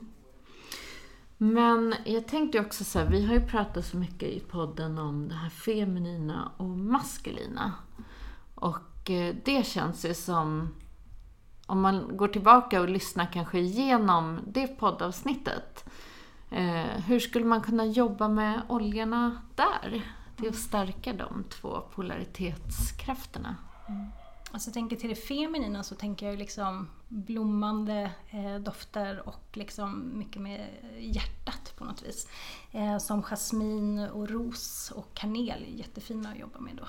[1.38, 5.28] Men jag tänkte också så här, vi har ju pratat så mycket i podden om
[5.28, 7.72] det här feminina och maskulina.
[8.54, 8.78] Och
[9.10, 10.74] Eh, det känns ju som,
[11.66, 15.84] om man går tillbaka och lyssnar kanske igenom det poddavsnittet.
[16.50, 20.02] Eh, hur skulle man kunna jobba med oljorna där?
[20.36, 23.56] Till att stärka de två polaritetskrafterna.
[23.88, 24.06] Mm.
[24.52, 30.18] Alltså jag tänker till det feminina så tänker jag liksom blommande eh, dofter och liksom
[30.18, 30.66] mycket med
[30.98, 32.28] hjärtat på något vis.
[32.72, 36.84] Eh, som jasmin och ros och kanel är jättefina att jobba med då.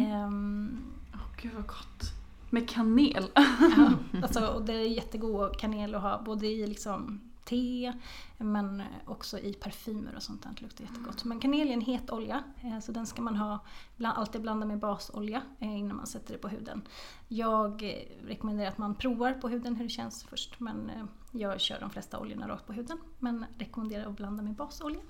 [0.00, 0.78] Ehm,
[1.14, 2.12] Åh gud vad gott.
[2.50, 3.30] Med kanel.
[3.34, 7.92] Ja, alltså, och det är jättegod kanel att ha både i liksom te
[8.38, 10.50] men också i parfymer och sånt där.
[10.56, 11.24] Det luktar jättegott.
[11.24, 13.58] Men kanel är en het olja eh, så den ska man ha,
[14.04, 16.82] alltid blanda med basolja eh, innan man sätter det på huden.
[17.28, 20.90] Jag eh, rekommenderar att man provar på huden hur det känns först men
[21.30, 22.98] jag kör de flesta oljorna rakt på huden.
[23.18, 25.00] Men rekommenderar att blanda med basolja.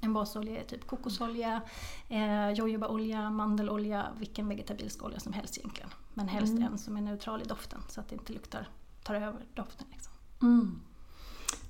[0.00, 1.62] En basolja är typ kokosolja,
[2.08, 5.90] eh, jojobaolja, mandelolja, vilken vegetabilisk olja som helst egentligen.
[6.14, 8.68] Men helst en som är neutral i doften så att det inte luktar,
[9.02, 9.86] tar över doften.
[9.92, 10.12] Liksom.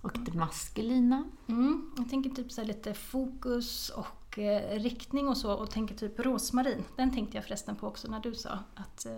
[0.03, 1.25] Och det maskulina.
[1.47, 6.21] Mm, jag tänker typ så lite fokus och eh, riktning och så och tänker typ
[6.21, 6.85] rosmarin.
[6.97, 9.13] Den tänkte jag förresten på också när du sa att eh,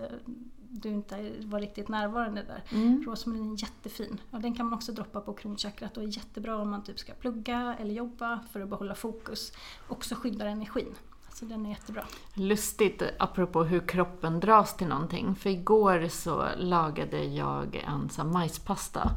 [0.70, 2.62] du inte var riktigt närvarande där.
[3.06, 4.20] Rosmarin är jättefin.
[4.30, 7.12] Och den kan man också droppa på kronchakrat och är jättebra om man typ ska
[7.12, 9.52] plugga eller jobba för att behålla fokus.
[9.88, 10.94] Också skyddar energin.
[11.32, 12.04] Så den är jättebra.
[12.34, 15.34] Lustigt apropå hur kroppen dras till någonting.
[15.34, 19.10] För igår så lagade jag en här majspasta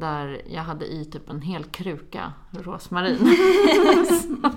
[0.00, 3.36] där jag hade i typ en hel kruka rosmarin.
[4.06, 4.50] så,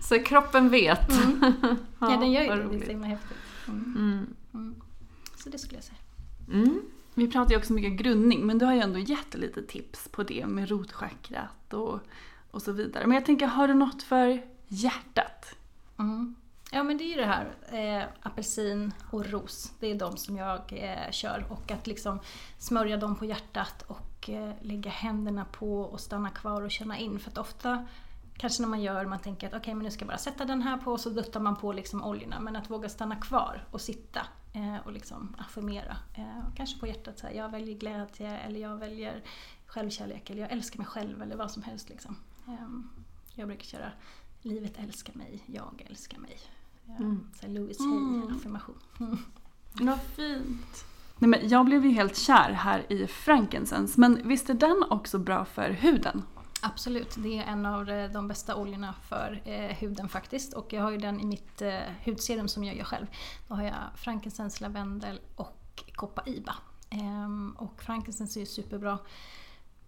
[0.08, 1.10] så kroppen vet.
[1.98, 2.56] Ja, den gör ju det.
[2.56, 2.84] Det är roligt.
[2.84, 3.36] så himla häftigt.
[3.68, 4.26] Mm.
[4.54, 4.74] Mm.
[5.36, 5.98] Så det skulle jag säga.
[6.52, 6.82] Mm.
[7.14, 10.22] Vi pratar ju också mycket grundning men du har ju ändå gett lite tips på
[10.22, 12.00] det med rotchakrat och,
[12.50, 13.06] och så vidare.
[13.06, 15.56] Men jag tänker, har du något för hjärtat?
[15.98, 16.34] Mm.
[16.70, 19.72] Ja men det är ju det här, eh, apelsin och ros.
[19.80, 21.46] Det är de som jag eh, kör.
[21.50, 22.20] Och att liksom
[22.58, 24.15] smörja dem på hjärtat och
[24.60, 27.18] lägga händerna på och stanna kvar och känna in.
[27.18, 27.86] För att ofta,
[28.36, 30.62] kanske när man gör, man tänker att okej men nu ska jag bara sätta den
[30.62, 32.40] här på och så duttar man på liksom oljorna.
[32.40, 34.20] Men att våga stanna kvar och sitta
[34.52, 35.96] eh, och liksom affirmera.
[36.14, 39.22] Eh, kanske på hjärtat så här, jag väljer glädje eller jag väljer
[39.66, 42.16] självkärlek eller jag älskar mig själv eller vad som helst liksom.
[42.48, 42.90] Ehm,
[43.34, 43.92] jag brukar köra
[44.42, 46.38] Livet älskar mig, jag älskar mig.
[46.84, 48.78] Ja, så Louis Hay, affirmation.
[49.00, 49.18] Mm.
[49.72, 50.84] Vad fint.
[51.18, 55.18] Nej, men jag blev ju helt kär här i frankincense men visst är den också
[55.18, 56.22] bra för huden?
[56.62, 60.54] Absolut, det är en av eh, de bästa oljorna för eh, huden faktiskt.
[60.54, 63.06] Och jag har ju den i mitt eh, hudserum som jag gör själv.
[63.48, 66.54] Då har jag frankincense, lavendel och koppaiba.
[66.90, 68.98] Ehm, och frankincense är ju superbra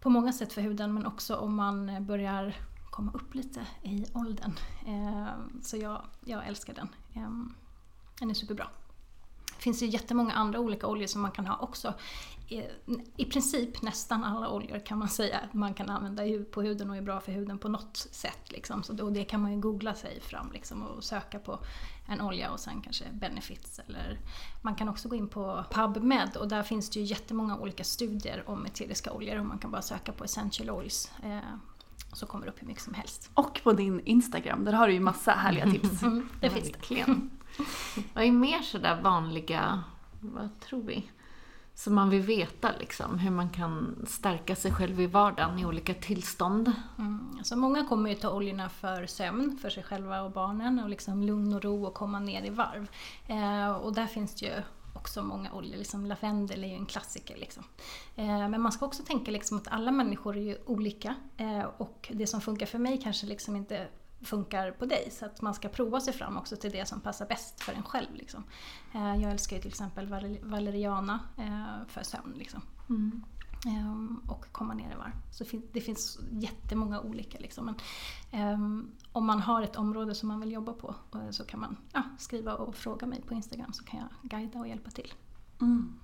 [0.01, 2.57] på många sätt för huden men också om man eh, börjar
[2.91, 4.53] komma upp lite i åldern.
[4.87, 6.89] Ehm, så jag, jag älskar den.
[7.15, 7.55] Ehm,
[8.19, 8.67] den är superbra.
[9.59, 11.95] Det finns ju jättemånga andra olika oljor som man kan ha också.
[13.17, 16.97] I princip nästan alla oljor kan man säga att man kan använda på huden och
[16.97, 18.53] är bra för huden på något sätt.
[18.53, 18.83] Liksom.
[18.83, 21.59] Så och det kan man ju googla sig fram liksom, och söka på
[22.07, 23.79] en olja och sen kanske benefits.
[23.79, 24.19] Eller
[24.63, 28.45] man kan också gå in på PubMed och där finns det ju jättemånga olika studier
[28.47, 31.11] om eteriska oljor och man kan bara söka på essential oils.
[31.23, 31.39] Eh,
[32.13, 33.31] så kommer det upp hur mycket som helst.
[33.35, 36.03] Och på din Instagram, där har du ju massa härliga tips.
[36.03, 37.05] Mm, det finns det.
[38.15, 39.83] Vad är mer sådär vanliga,
[40.21, 41.11] vad tror vi?
[41.75, 45.95] Som man vill veta liksom hur man kan stärka sig själv i vardagen i olika
[45.95, 46.73] tillstånd.
[46.99, 47.35] Mm.
[47.39, 51.23] Alltså många kommer ju ta oljorna för sömn, för sig själva och barnen och liksom
[51.23, 52.91] lugn och ro och komma ner i varv.
[53.27, 54.63] Eh, och där finns det ju
[54.95, 57.37] också många oljor, liksom lavendel är ju en klassiker.
[57.37, 57.65] Liksom.
[58.17, 62.13] Eh, men man ska också tänka liksom att alla människor är ju olika eh, och
[62.15, 63.87] det som funkar för mig kanske liksom inte
[64.23, 65.11] funkar på dig.
[65.11, 67.83] Så att man ska prova sig fram också till det som passar bäst för en
[67.83, 68.15] själv.
[68.15, 68.45] Liksom.
[68.95, 70.09] Eh, jag älskar ju till exempel
[70.43, 72.35] valeriana eh, för sömn.
[72.37, 72.63] Liksom.
[72.89, 73.23] Mm.
[73.67, 75.13] Ehm, och komma ner i varv.
[75.31, 77.39] Så det finns jättemånga olika.
[77.39, 77.77] Liksom.
[78.31, 81.61] Men, um, om man har ett område som man vill jobba på eh, så kan
[81.61, 85.13] man ja, skriva och fråga mig på Instagram så kan jag guida och hjälpa till.
[85.61, 85.95] Mm.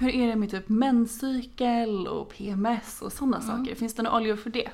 [0.00, 3.56] Hur är det med typ menscykel och PMS och sådana mm.
[3.56, 3.74] saker?
[3.74, 4.70] Finns det några oljor för det?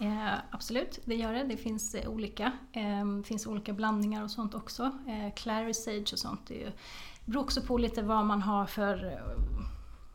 [0.00, 1.44] Eh, absolut, det gör det.
[1.44, 2.52] Det finns eh, olika.
[2.72, 4.82] Eh, det finns olika blandningar och sånt också.
[4.82, 6.46] Eh, Clary Sage och sånt.
[6.46, 6.72] Det
[7.24, 9.12] beror också på lite vad man har för eh,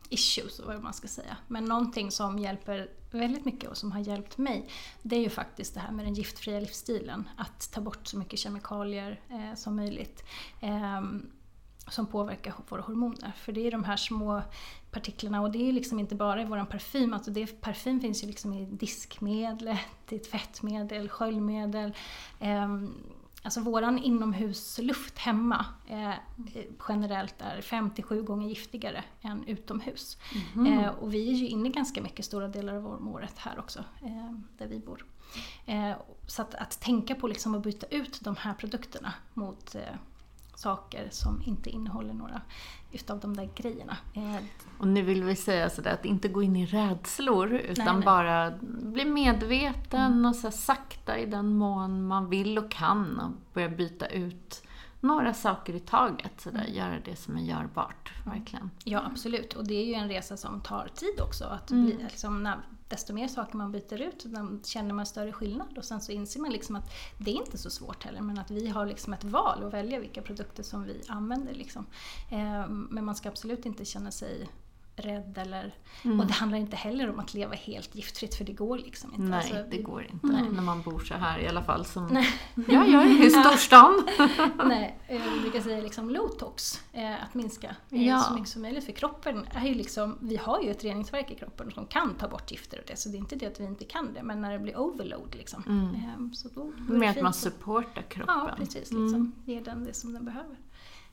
[0.08, 1.36] issues issues, vad man ska säga.
[1.48, 4.68] Men någonting som hjälper väldigt mycket och som har hjälpt mig,
[5.02, 7.28] det är ju faktiskt det här med den giftfria livsstilen.
[7.36, 10.24] Att ta bort så mycket kemikalier eh, som möjligt.
[10.60, 11.30] Ehm,
[11.88, 13.32] som påverkar våra hormoner.
[13.36, 14.42] För det är de här små
[14.90, 17.12] partiklarna och det är liksom inte bara i vår parfym.
[17.12, 19.76] Alltså det, parfym finns ju liksom i diskmedel,
[20.10, 21.92] i tvättmedel, sköljmedel.
[22.40, 22.68] Eh,
[23.46, 26.14] Alltså våran inomhusluft hemma eh,
[26.88, 30.18] generellt är 57 gånger giftigare än utomhus.
[30.54, 30.78] Mm.
[30.78, 34.32] Eh, och vi är ju inne ganska mycket stora delar av året här också, eh,
[34.58, 35.04] där vi bor.
[35.66, 35.92] Eh,
[36.26, 39.82] så att, att tänka på liksom att byta ut de här produkterna mot eh,
[40.56, 42.40] saker som inte innehåller några
[42.92, 43.96] utav de där grejerna.
[44.14, 44.36] Eh,
[44.78, 48.04] och nu vill vi säga sådär att inte gå in i rädslor utan nej, nej.
[48.04, 50.24] bara bli medveten mm.
[50.24, 54.62] och så sakta i den mån man vill och kan och börja byta ut
[55.00, 56.40] några saker i taget.
[56.40, 56.74] Sådär, mm.
[56.74, 58.70] Göra det som är görbart, verkligen.
[58.84, 59.52] Ja, absolut.
[59.52, 61.44] Och det är ju en resa som tar tid också.
[61.44, 61.84] Att mm.
[61.84, 64.26] bli, liksom, när, desto mer saker man byter ut,
[64.66, 65.78] känner man större skillnad.
[65.78, 68.50] Och sen så inser man liksom att det är inte så svårt heller, men att
[68.50, 71.54] vi har liksom ett val att välja vilka produkter som vi använder.
[71.54, 71.86] Liksom.
[72.30, 74.48] Eh, men man ska absolut inte känna sig
[74.96, 75.74] rädd eller...
[76.02, 76.20] Mm.
[76.20, 79.22] Och det handlar inte heller om att leva helt giftfritt för det går liksom inte.
[79.22, 80.42] Nej, alltså, det går inte nej.
[80.52, 82.28] när man bor så här i alla fall som nej.
[82.54, 84.08] jag gör i storstan.
[84.64, 88.20] nej, jag brukar säga liksom low-tox, eh, att minska eh, ja.
[88.20, 88.84] så mycket som möjligt.
[88.84, 92.28] För kroppen är ju liksom, vi har ju ett reningsverk i kroppen som kan ta
[92.28, 94.40] bort gifter och det, så det är inte det att vi inte kan det, men
[94.40, 95.62] när det blir overload liksom.
[95.66, 95.94] Mm.
[95.94, 98.34] Eh, så då, då Med att man supportar kroppen.
[98.38, 98.74] Ja, precis.
[98.74, 99.32] Liksom, mm.
[99.44, 100.56] Ger den det som den behöver.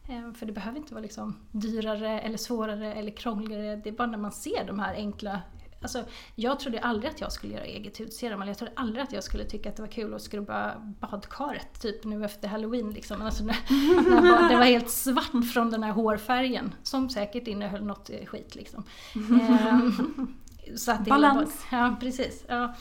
[0.07, 3.75] Eh, för det behöver inte vara liksom dyrare eller svårare eller krångligare.
[3.75, 5.41] Det är bara när man ser de här enkla
[5.83, 6.03] Alltså,
[6.35, 9.23] jag trodde aldrig att jag skulle göra eget hudserum, eller jag trodde aldrig att jag
[9.23, 12.89] skulle tycka att det var kul att skrubba badkaret typ nu efter halloween.
[12.89, 13.21] Liksom.
[13.21, 13.55] Alltså, när,
[14.39, 18.55] när det var helt svart från den här hårfärgen, som säkert innehöll något eh, skit.
[18.55, 18.83] Liksom.
[19.15, 20.35] Um,
[20.75, 21.65] så att Balans!
[21.71, 22.45] Var, ja, precis.
[22.47, 22.75] Ja.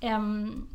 [0.00, 0.68] Um,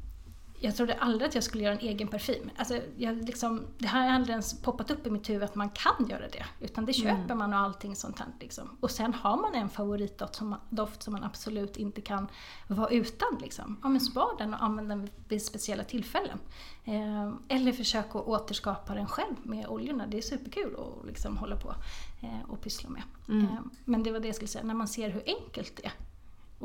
[0.60, 2.50] jag trodde aldrig att jag skulle göra en egen parfym.
[2.58, 6.08] Alltså, jag liksom, det har aldrig ens poppat upp i mitt huvud att man kan
[6.10, 6.46] göra det.
[6.60, 7.38] Utan det köper mm.
[7.38, 8.28] man och allting sånt här.
[8.40, 8.78] Liksom.
[8.80, 12.28] Och sen har man en favoritdoft som, doft som man absolut inte kan
[12.68, 13.38] vara utan.
[13.42, 13.80] Liksom.
[13.84, 16.40] Ja, men spar den och använd den vid speciella tillfällen.
[16.86, 20.08] Eh, eller försök att återskapa den själv med oljorna.
[20.08, 21.74] Det är superkul att liksom hålla på
[22.22, 23.04] eh, och pyssla med.
[23.30, 23.44] Mm.
[23.44, 25.94] Eh, men det var det jag skulle säga, när man ser hur enkelt det är.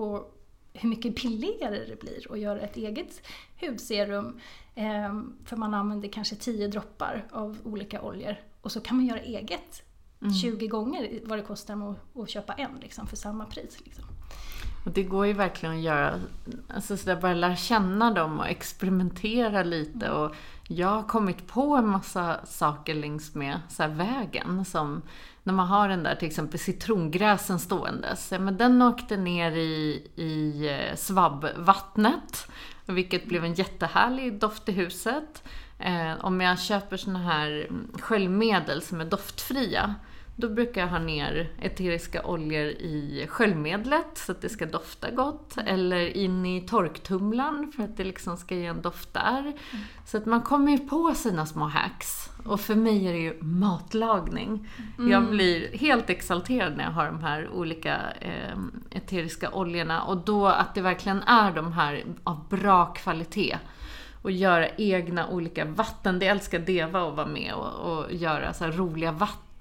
[0.01, 0.39] Och
[0.73, 3.23] hur mycket billigare det blir att göra ett eget
[3.61, 4.41] hudserum.
[4.75, 8.37] Ehm, för man använder kanske 10 droppar av olika oljor.
[8.61, 9.83] Och så kan man göra eget
[10.21, 10.35] mm.
[10.35, 13.81] 20 gånger vad det kostar att, att köpa en liksom, för samma pris.
[13.85, 14.05] Liksom.
[14.85, 16.21] Och det går ju verkligen att göra,
[16.75, 20.07] alltså sådär bara lära känna dem och experimentera lite.
[20.07, 20.19] Mm.
[20.19, 20.35] Och
[20.69, 25.03] jag har kommit på en massa saker längs med så vägen som
[25.43, 28.31] när man har den där till exempel citrongräsen ståendes.
[28.31, 32.49] Men den åkte ner i, i eh, svabbvattnet,
[32.87, 35.45] vilket blev en jättehärlig doft i huset.
[35.79, 37.71] Eh, om jag köper såna här
[38.01, 39.95] sköljmedel som är doftfria,
[40.43, 45.57] Då brukar jag ha ner eteriska oljor i sköljmedlet så att det ska dofta gott.
[45.67, 49.53] Eller in i torktumlaren för att det liksom ska ge en doft där.
[50.07, 52.31] Så att man kommer ju på sina små hacks.
[52.45, 54.69] Och för mig är det ju matlagning.
[55.11, 58.59] Jag blir helt exalterad när jag har de här olika eh,
[58.91, 60.03] eteriska oljorna.
[60.03, 63.59] Och då att det verkligen är de här av bra kvalitet
[64.23, 66.19] och göra egna olika vatten.
[66.19, 69.52] Det älskar Deva att vara med och, och göra så roliga vatten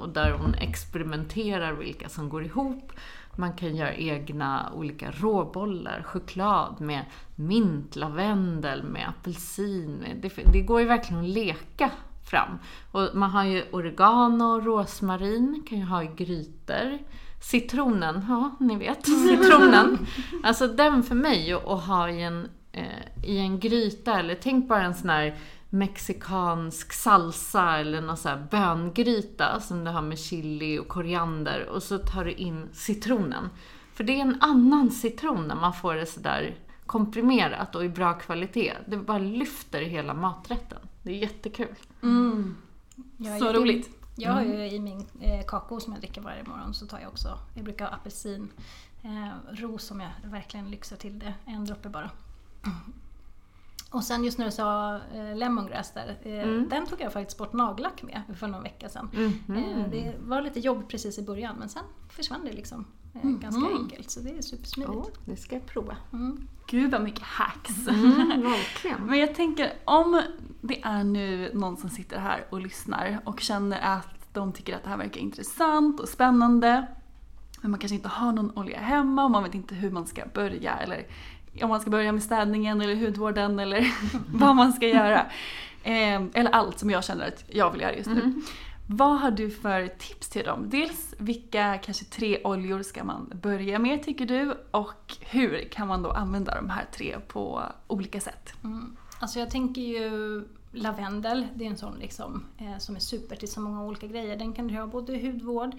[0.00, 2.92] och där hon experimenterar vilka som går ihop.
[3.36, 7.04] Man kan göra egna olika råbollar, choklad med
[7.36, 10.04] mint, lavendel, med apelsin.
[10.22, 11.90] Det, det går ju verkligen att leka
[12.30, 12.58] fram.
[12.92, 16.98] Och man har ju oregano, rosmarin, kan ju ha i grytor.
[17.42, 20.06] Citronen, ja ni vet, citronen.
[20.42, 24.82] Alltså den för mig att ha i en eh, i en gryta, eller tänk bara
[24.82, 25.34] en sån här
[25.70, 31.82] mexikansk salsa eller någon sån här böngryta som du har med chili och koriander och
[31.82, 33.48] så tar du in citronen.
[33.94, 36.54] För det är en annan citron när man får det sådär
[36.86, 38.72] komprimerat och i bra kvalitet.
[38.86, 40.78] Det bara lyfter hela maträtten.
[41.02, 41.74] Det är jättekul.
[43.16, 43.90] Jag Så roligt.
[44.16, 47.08] Jag har ju i min eh, kakao som jag dricker varje morgon så tar jag
[47.08, 48.48] också, jag brukar ha apelsin,
[49.02, 52.10] eh, ros som jag verkligen lyxar till det, en droppe bara.
[53.90, 57.52] Och sen just när du sa eh, lemongrass där, eh, den tog jag faktiskt bort
[57.52, 59.10] nagellack med för någon vecka sedan.
[59.48, 63.66] Eh, det var lite jobb precis i början men sen försvann det liksom eh, ganska
[63.66, 64.94] enkelt så det är supersmidigt.
[64.94, 65.96] Oh, det ska jag prova.
[66.66, 67.88] Gud vad mycket hacks.
[67.88, 69.00] Mm, verkligen.
[69.06, 70.22] Men jag tänker om
[70.60, 74.82] det är nu någon som sitter här och lyssnar och känner att de tycker att
[74.82, 76.86] det här verkar intressant och spännande.
[77.60, 80.22] Men man kanske inte har någon olja hemma och man vet inte hur man ska
[80.34, 81.06] börja eller
[81.62, 83.86] om man ska börja med städningen eller hudvården eller
[84.32, 85.26] vad man ska göra.
[85.82, 88.42] Eh, eller allt som jag känner att jag vill göra just nu.
[88.86, 90.68] Vad har du för tips till dem?
[90.70, 94.54] Dels vilka kanske tre oljor ska man börja med tycker du?
[94.70, 98.52] Och hur kan man då använda de här tre på olika sätt?
[98.64, 98.96] Mm.
[99.20, 103.50] Alltså jag tänker ju lavendel, det är en sån liksom, eh, som är super till
[103.50, 104.36] så många olika grejer.
[104.36, 105.74] Den kan du ha både i hudvård,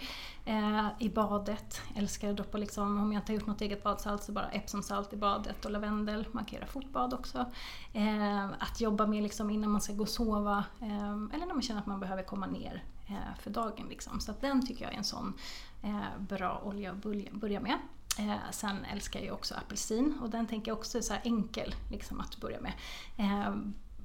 [0.46, 4.24] eh, i badet, älskar att droppa liksom, om jag inte har gjort något eget badsalt
[4.24, 6.26] så bara Epsomsalt i badet och lavendel.
[6.32, 7.46] Man kan göra fotbad också.
[7.94, 11.62] Eh, att jobba med liksom innan man ska gå och sova eh, eller när man
[11.62, 13.86] känner att man behöver komma ner eh, för dagen.
[13.90, 14.20] Liksom.
[14.20, 15.34] Så att den tycker jag är en sån
[15.84, 16.98] eh, bra olja att
[17.32, 17.78] börja, med.
[18.20, 21.22] Eh, sen älskar jag ju också apelsin och den tänker jag också är så här
[21.26, 22.74] enkel liksom, att börja med.
[23.18, 23.56] Eh,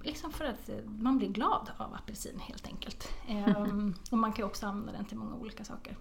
[0.07, 3.09] liksom för att man blir glad av apelsin helt enkelt.
[3.28, 3.57] Eh,
[4.11, 5.96] och man kan också använda den till många olika saker.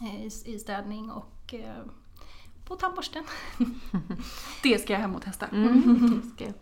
[0.00, 1.84] Eh, i, I städning och eh,
[2.64, 3.24] på tandborsten.
[4.62, 5.46] Det ska jag hem och testa.
[5.46, 6.54] Mm, det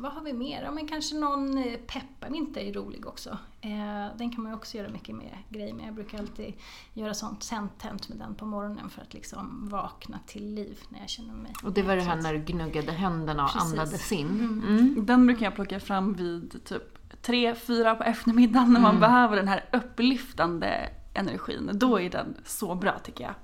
[0.00, 0.62] vad har vi mer?
[0.62, 3.38] Ja, men kanske någon eh, pepparmint är ju rolig också.
[3.60, 5.86] Eh, den kan man ju också göra mycket med grejer med.
[5.86, 6.54] Jag brukar alltid
[6.94, 11.08] göra sånt sentent med den på morgonen för att liksom vakna till liv när jag
[11.08, 13.72] känner mig Och det var det här när du gnuggade händerna och Precis.
[13.72, 14.28] andades in.
[14.68, 15.06] Mm.
[15.06, 16.82] Den brukar jag plocka fram vid typ
[17.22, 21.70] tre, fyra på eftermiddagen när man behöver den här upplyftande energin.
[21.72, 23.34] Då är den så bra tycker jag.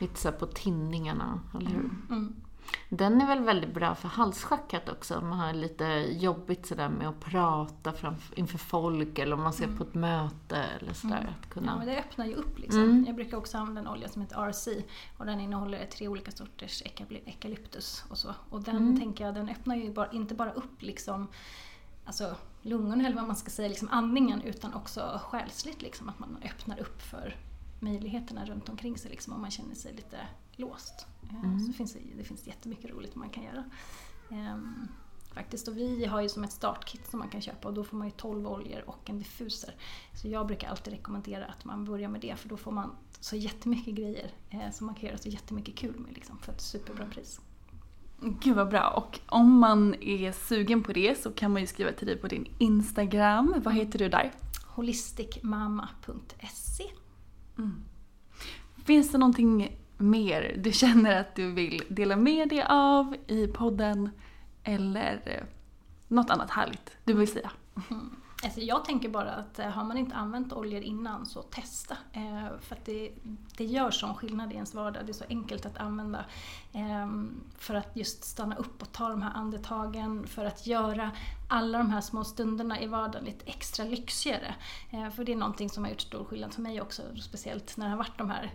[0.00, 1.90] Lite så här på tinningarna, eller hur?
[2.66, 2.76] Mm.
[2.88, 7.08] Den är väl väldigt bra för halsschacket också, om man har lite jobbigt sådär med
[7.08, 11.34] att prata framf- inför folk eller om man ska på ett möte eller sådär.
[11.40, 11.72] Att kunna...
[11.72, 13.04] Ja, men det öppnar ju upp liksom.
[13.06, 14.68] Jag brukar också använda en olja som heter RC
[15.16, 16.82] och den innehåller tre olika sorters
[17.26, 18.34] eukalyptus och så.
[18.50, 21.28] Och den tänker jag, den öppnar ju bara, inte bara upp liksom
[22.06, 26.38] Alltså lungorna eller vad man ska säga, liksom andningen utan också själsligt liksom att man
[26.44, 27.36] öppnar upp för
[27.80, 30.16] möjligheterna runt omkring sig liksom om man känner sig lite
[30.56, 31.06] låst.
[31.22, 33.64] Eh, Så finns det, det finns jättemycket roligt man kan göra.
[34.30, 34.88] Ehm,
[35.34, 35.68] faktiskt.
[35.68, 38.06] Och vi har ju som ett startkit som man kan köpa och då får man
[38.06, 39.74] ju 12 oljor och en diffuser.
[40.14, 42.90] Så jag brukar alltid rekommendera att man börjar med det för då får man
[43.20, 46.60] så jättemycket grejer eh, som man kan göra så jättemycket kul med liksom, för ett
[46.60, 47.40] superbra pris.
[48.20, 48.88] Gud vad bra.
[48.90, 52.28] Och om man är sugen på det så kan man ju skriva till dig på
[52.28, 53.54] din Instagram.
[53.64, 54.32] Vad heter du där?
[54.66, 56.84] holisticmamma.se
[58.84, 64.10] Finns det någonting mer du känner att du vill dela med dig av i podden?
[64.62, 65.44] Eller eh,
[66.08, 67.50] något annat härligt du vill säga?
[67.90, 68.16] Mm.
[68.44, 71.96] Alltså jag tänker bara att eh, har man inte använt oljor innan så testa.
[72.12, 73.12] Eh, för att det,
[73.56, 75.06] det gör sån skillnad i ens vardag.
[75.06, 76.24] Det är så enkelt att använda.
[76.72, 77.06] Eh,
[77.58, 80.26] för att just stanna upp och ta de här andetagen.
[80.26, 81.10] För att göra
[81.48, 84.54] alla de här små stunderna i vardagen lite extra lyxigare.
[84.90, 87.02] Eh, för det är någonting som har gjort stor skillnad för mig också.
[87.20, 88.52] Speciellt när det har varit de här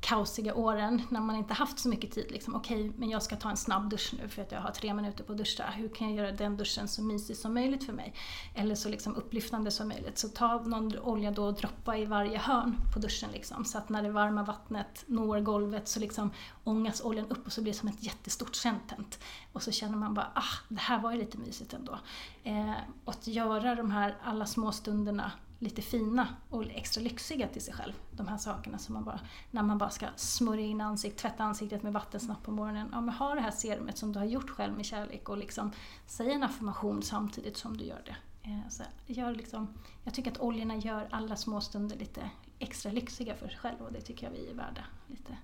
[0.00, 2.30] kaosiga åren när man inte haft så mycket tid.
[2.30, 4.70] Liksom, Okej, okay, men jag ska ta en snabb dusch nu för att jag har
[4.70, 5.64] tre minuter på att duscha.
[5.64, 8.14] Hur kan jag göra den duschen så mysig som möjligt för mig?
[8.54, 10.18] Eller så liksom upplyftande som möjligt.
[10.18, 13.30] Så ta någon olja då och droppa i varje hörn på duschen.
[13.32, 16.30] Liksom, så att när det varma vattnet når golvet så liksom
[16.64, 19.18] ångas oljan upp och så blir det som ett jättestort sentent.
[19.52, 21.98] Och så känner man bara, ah, det här var ju lite mysigt ändå.
[22.44, 22.70] Eh,
[23.04, 27.74] och att göra de här alla små stunderna lite fina och extra lyxiga till sig
[27.74, 27.92] själv.
[28.10, 31.82] De här sakerna som man bara, när man bara ska smörja in ansiktet, tvätta ansiktet
[31.82, 32.88] med vatten snabbt på morgonen.
[32.92, 35.72] Ja men ha det här serumet som du har gjort själv med kärlek och liksom
[36.06, 38.16] säg en affirmation samtidigt som du gör det.
[38.42, 39.68] Eh, så gör liksom,
[40.04, 43.92] jag tycker att oljorna gör alla små stunder lite extra lyxiga för sig själv och
[43.92, 44.84] det tycker jag vi är värda.
[45.06, 45.36] Lite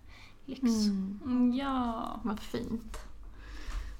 [0.44, 0.62] lyx.
[0.62, 1.20] Mm.
[1.24, 2.20] Mm, ja.
[2.24, 2.98] Vad fint.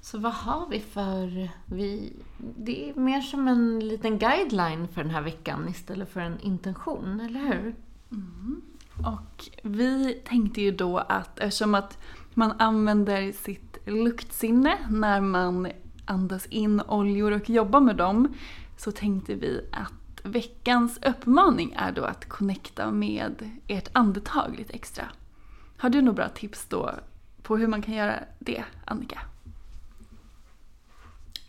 [0.03, 1.49] Så vad har vi för...
[1.67, 6.41] Vi, det är mer som en liten guideline för den här veckan istället för en
[6.41, 7.75] intention, eller hur?
[8.11, 8.63] Mm.
[8.99, 11.99] Och vi tänkte ju då att eftersom att
[12.35, 15.69] man använder sitt luktsinne när man
[16.05, 18.35] andas in oljor och jobbar med dem
[18.77, 25.05] så tänkte vi att veckans uppmaning är då att connecta med ert andetag lite extra.
[25.77, 26.91] Har du några bra tips då
[27.43, 29.21] på hur man kan göra det, Annika?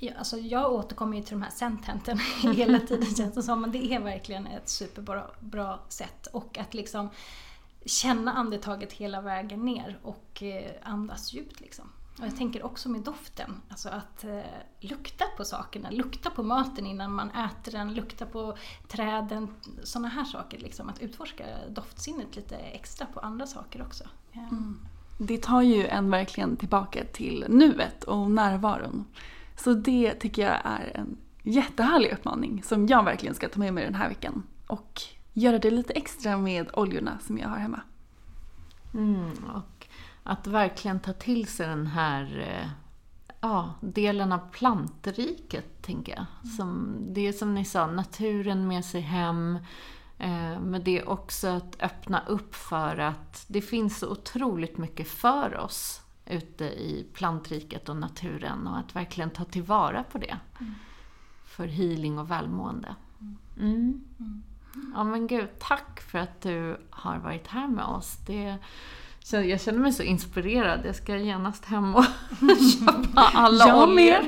[0.04, 2.20] Ja, alltså jag återkommer ju till de här sententen
[2.56, 3.62] hela tiden känns det som.
[3.62, 6.28] Men det är verkligen ett superbra bra sätt.
[6.28, 7.10] Och att liksom
[7.86, 11.86] känna andetaget hela vägen ner och eh, andas djupt liksom.
[12.20, 14.40] Och jag tänker också med doften, alltså att eh,
[14.80, 20.26] lukta på sakerna, lukta på maten innan man äter den, lukta på träden, sådana här
[20.26, 20.60] saker.
[20.60, 24.04] Liksom, att utforska doftsinnet lite extra på andra saker också.
[24.34, 24.80] Mm.
[25.18, 29.06] Det tar ju en verkligen tillbaka till nuet och närvaron.
[29.56, 33.84] Så det tycker jag är en jättehärlig uppmaning som jag verkligen ska ta med mig
[33.84, 34.44] den här veckan.
[34.68, 35.02] Och
[35.34, 37.82] göra det lite extra med oljorna som jag har hemma.
[38.94, 39.88] Mm, och
[40.24, 42.70] att verkligen ta till sig den här eh,
[43.42, 46.26] ja, delen av planteriket, tänker jag.
[46.44, 46.56] Mm.
[46.56, 49.58] Som, det är som ni sa, naturen med sig hem.
[50.18, 55.08] Eh, men det är också att öppna upp för att det finns så otroligt mycket
[55.08, 60.38] för oss ute i plantriket och naturen och att verkligen ta tillvara på det.
[60.60, 60.74] Mm.
[61.46, 62.96] För healing och välmående.
[63.58, 64.02] Mm.
[64.20, 64.44] Mm.
[64.96, 68.18] Ja men gud, tack för att du har varit här med oss.
[68.28, 68.58] Det,
[69.20, 70.82] så jag känner mig så inspirerad.
[70.86, 72.06] Jag ska genast hem och
[72.80, 74.20] köpa alla jag oljor.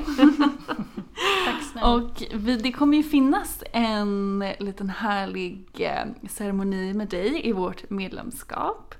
[1.44, 1.94] Tack snälla.
[1.94, 7.90] Och vi, det kommer ju finnas en liten härlig eh, ceremoni med dig i vårt
[7.90, 8.94] medlemskap.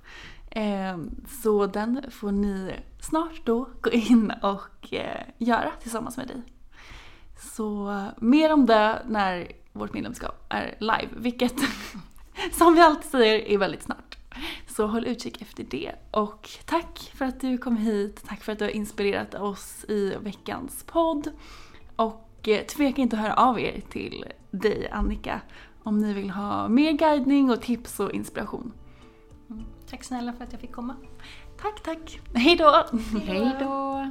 [0.59, 1.11] Ehm,
[1.43, 6.43] så den får ni snart då gå in och eh, göra tillsammans med dig.
[7.39, 11.55] Så eh, mer om det när vårt medlemskap är live, vilket
[12.53, 14.19] som vi alltid säger är väldigt snart.
[14.67, 15.93] Så håll utkik efter det.
[16.11, 20.15] Och tack för att du kom hit, tack för att du har inspirerat oss i
[20.23, 21.29] veckans podd.
[21.97, 25.41] Och eh, tveka inte att höra av er till dig Annika
[25.83, 28.73] om ni vill ha mer guidning och tips och inspiration.
[29.91, 30.97] Tack snälla för att jag fick komma.
[31.63, 32.21] Tack, tack.
[32.35, 32.85] Hej då!
[33.27, 34.11] Hej då!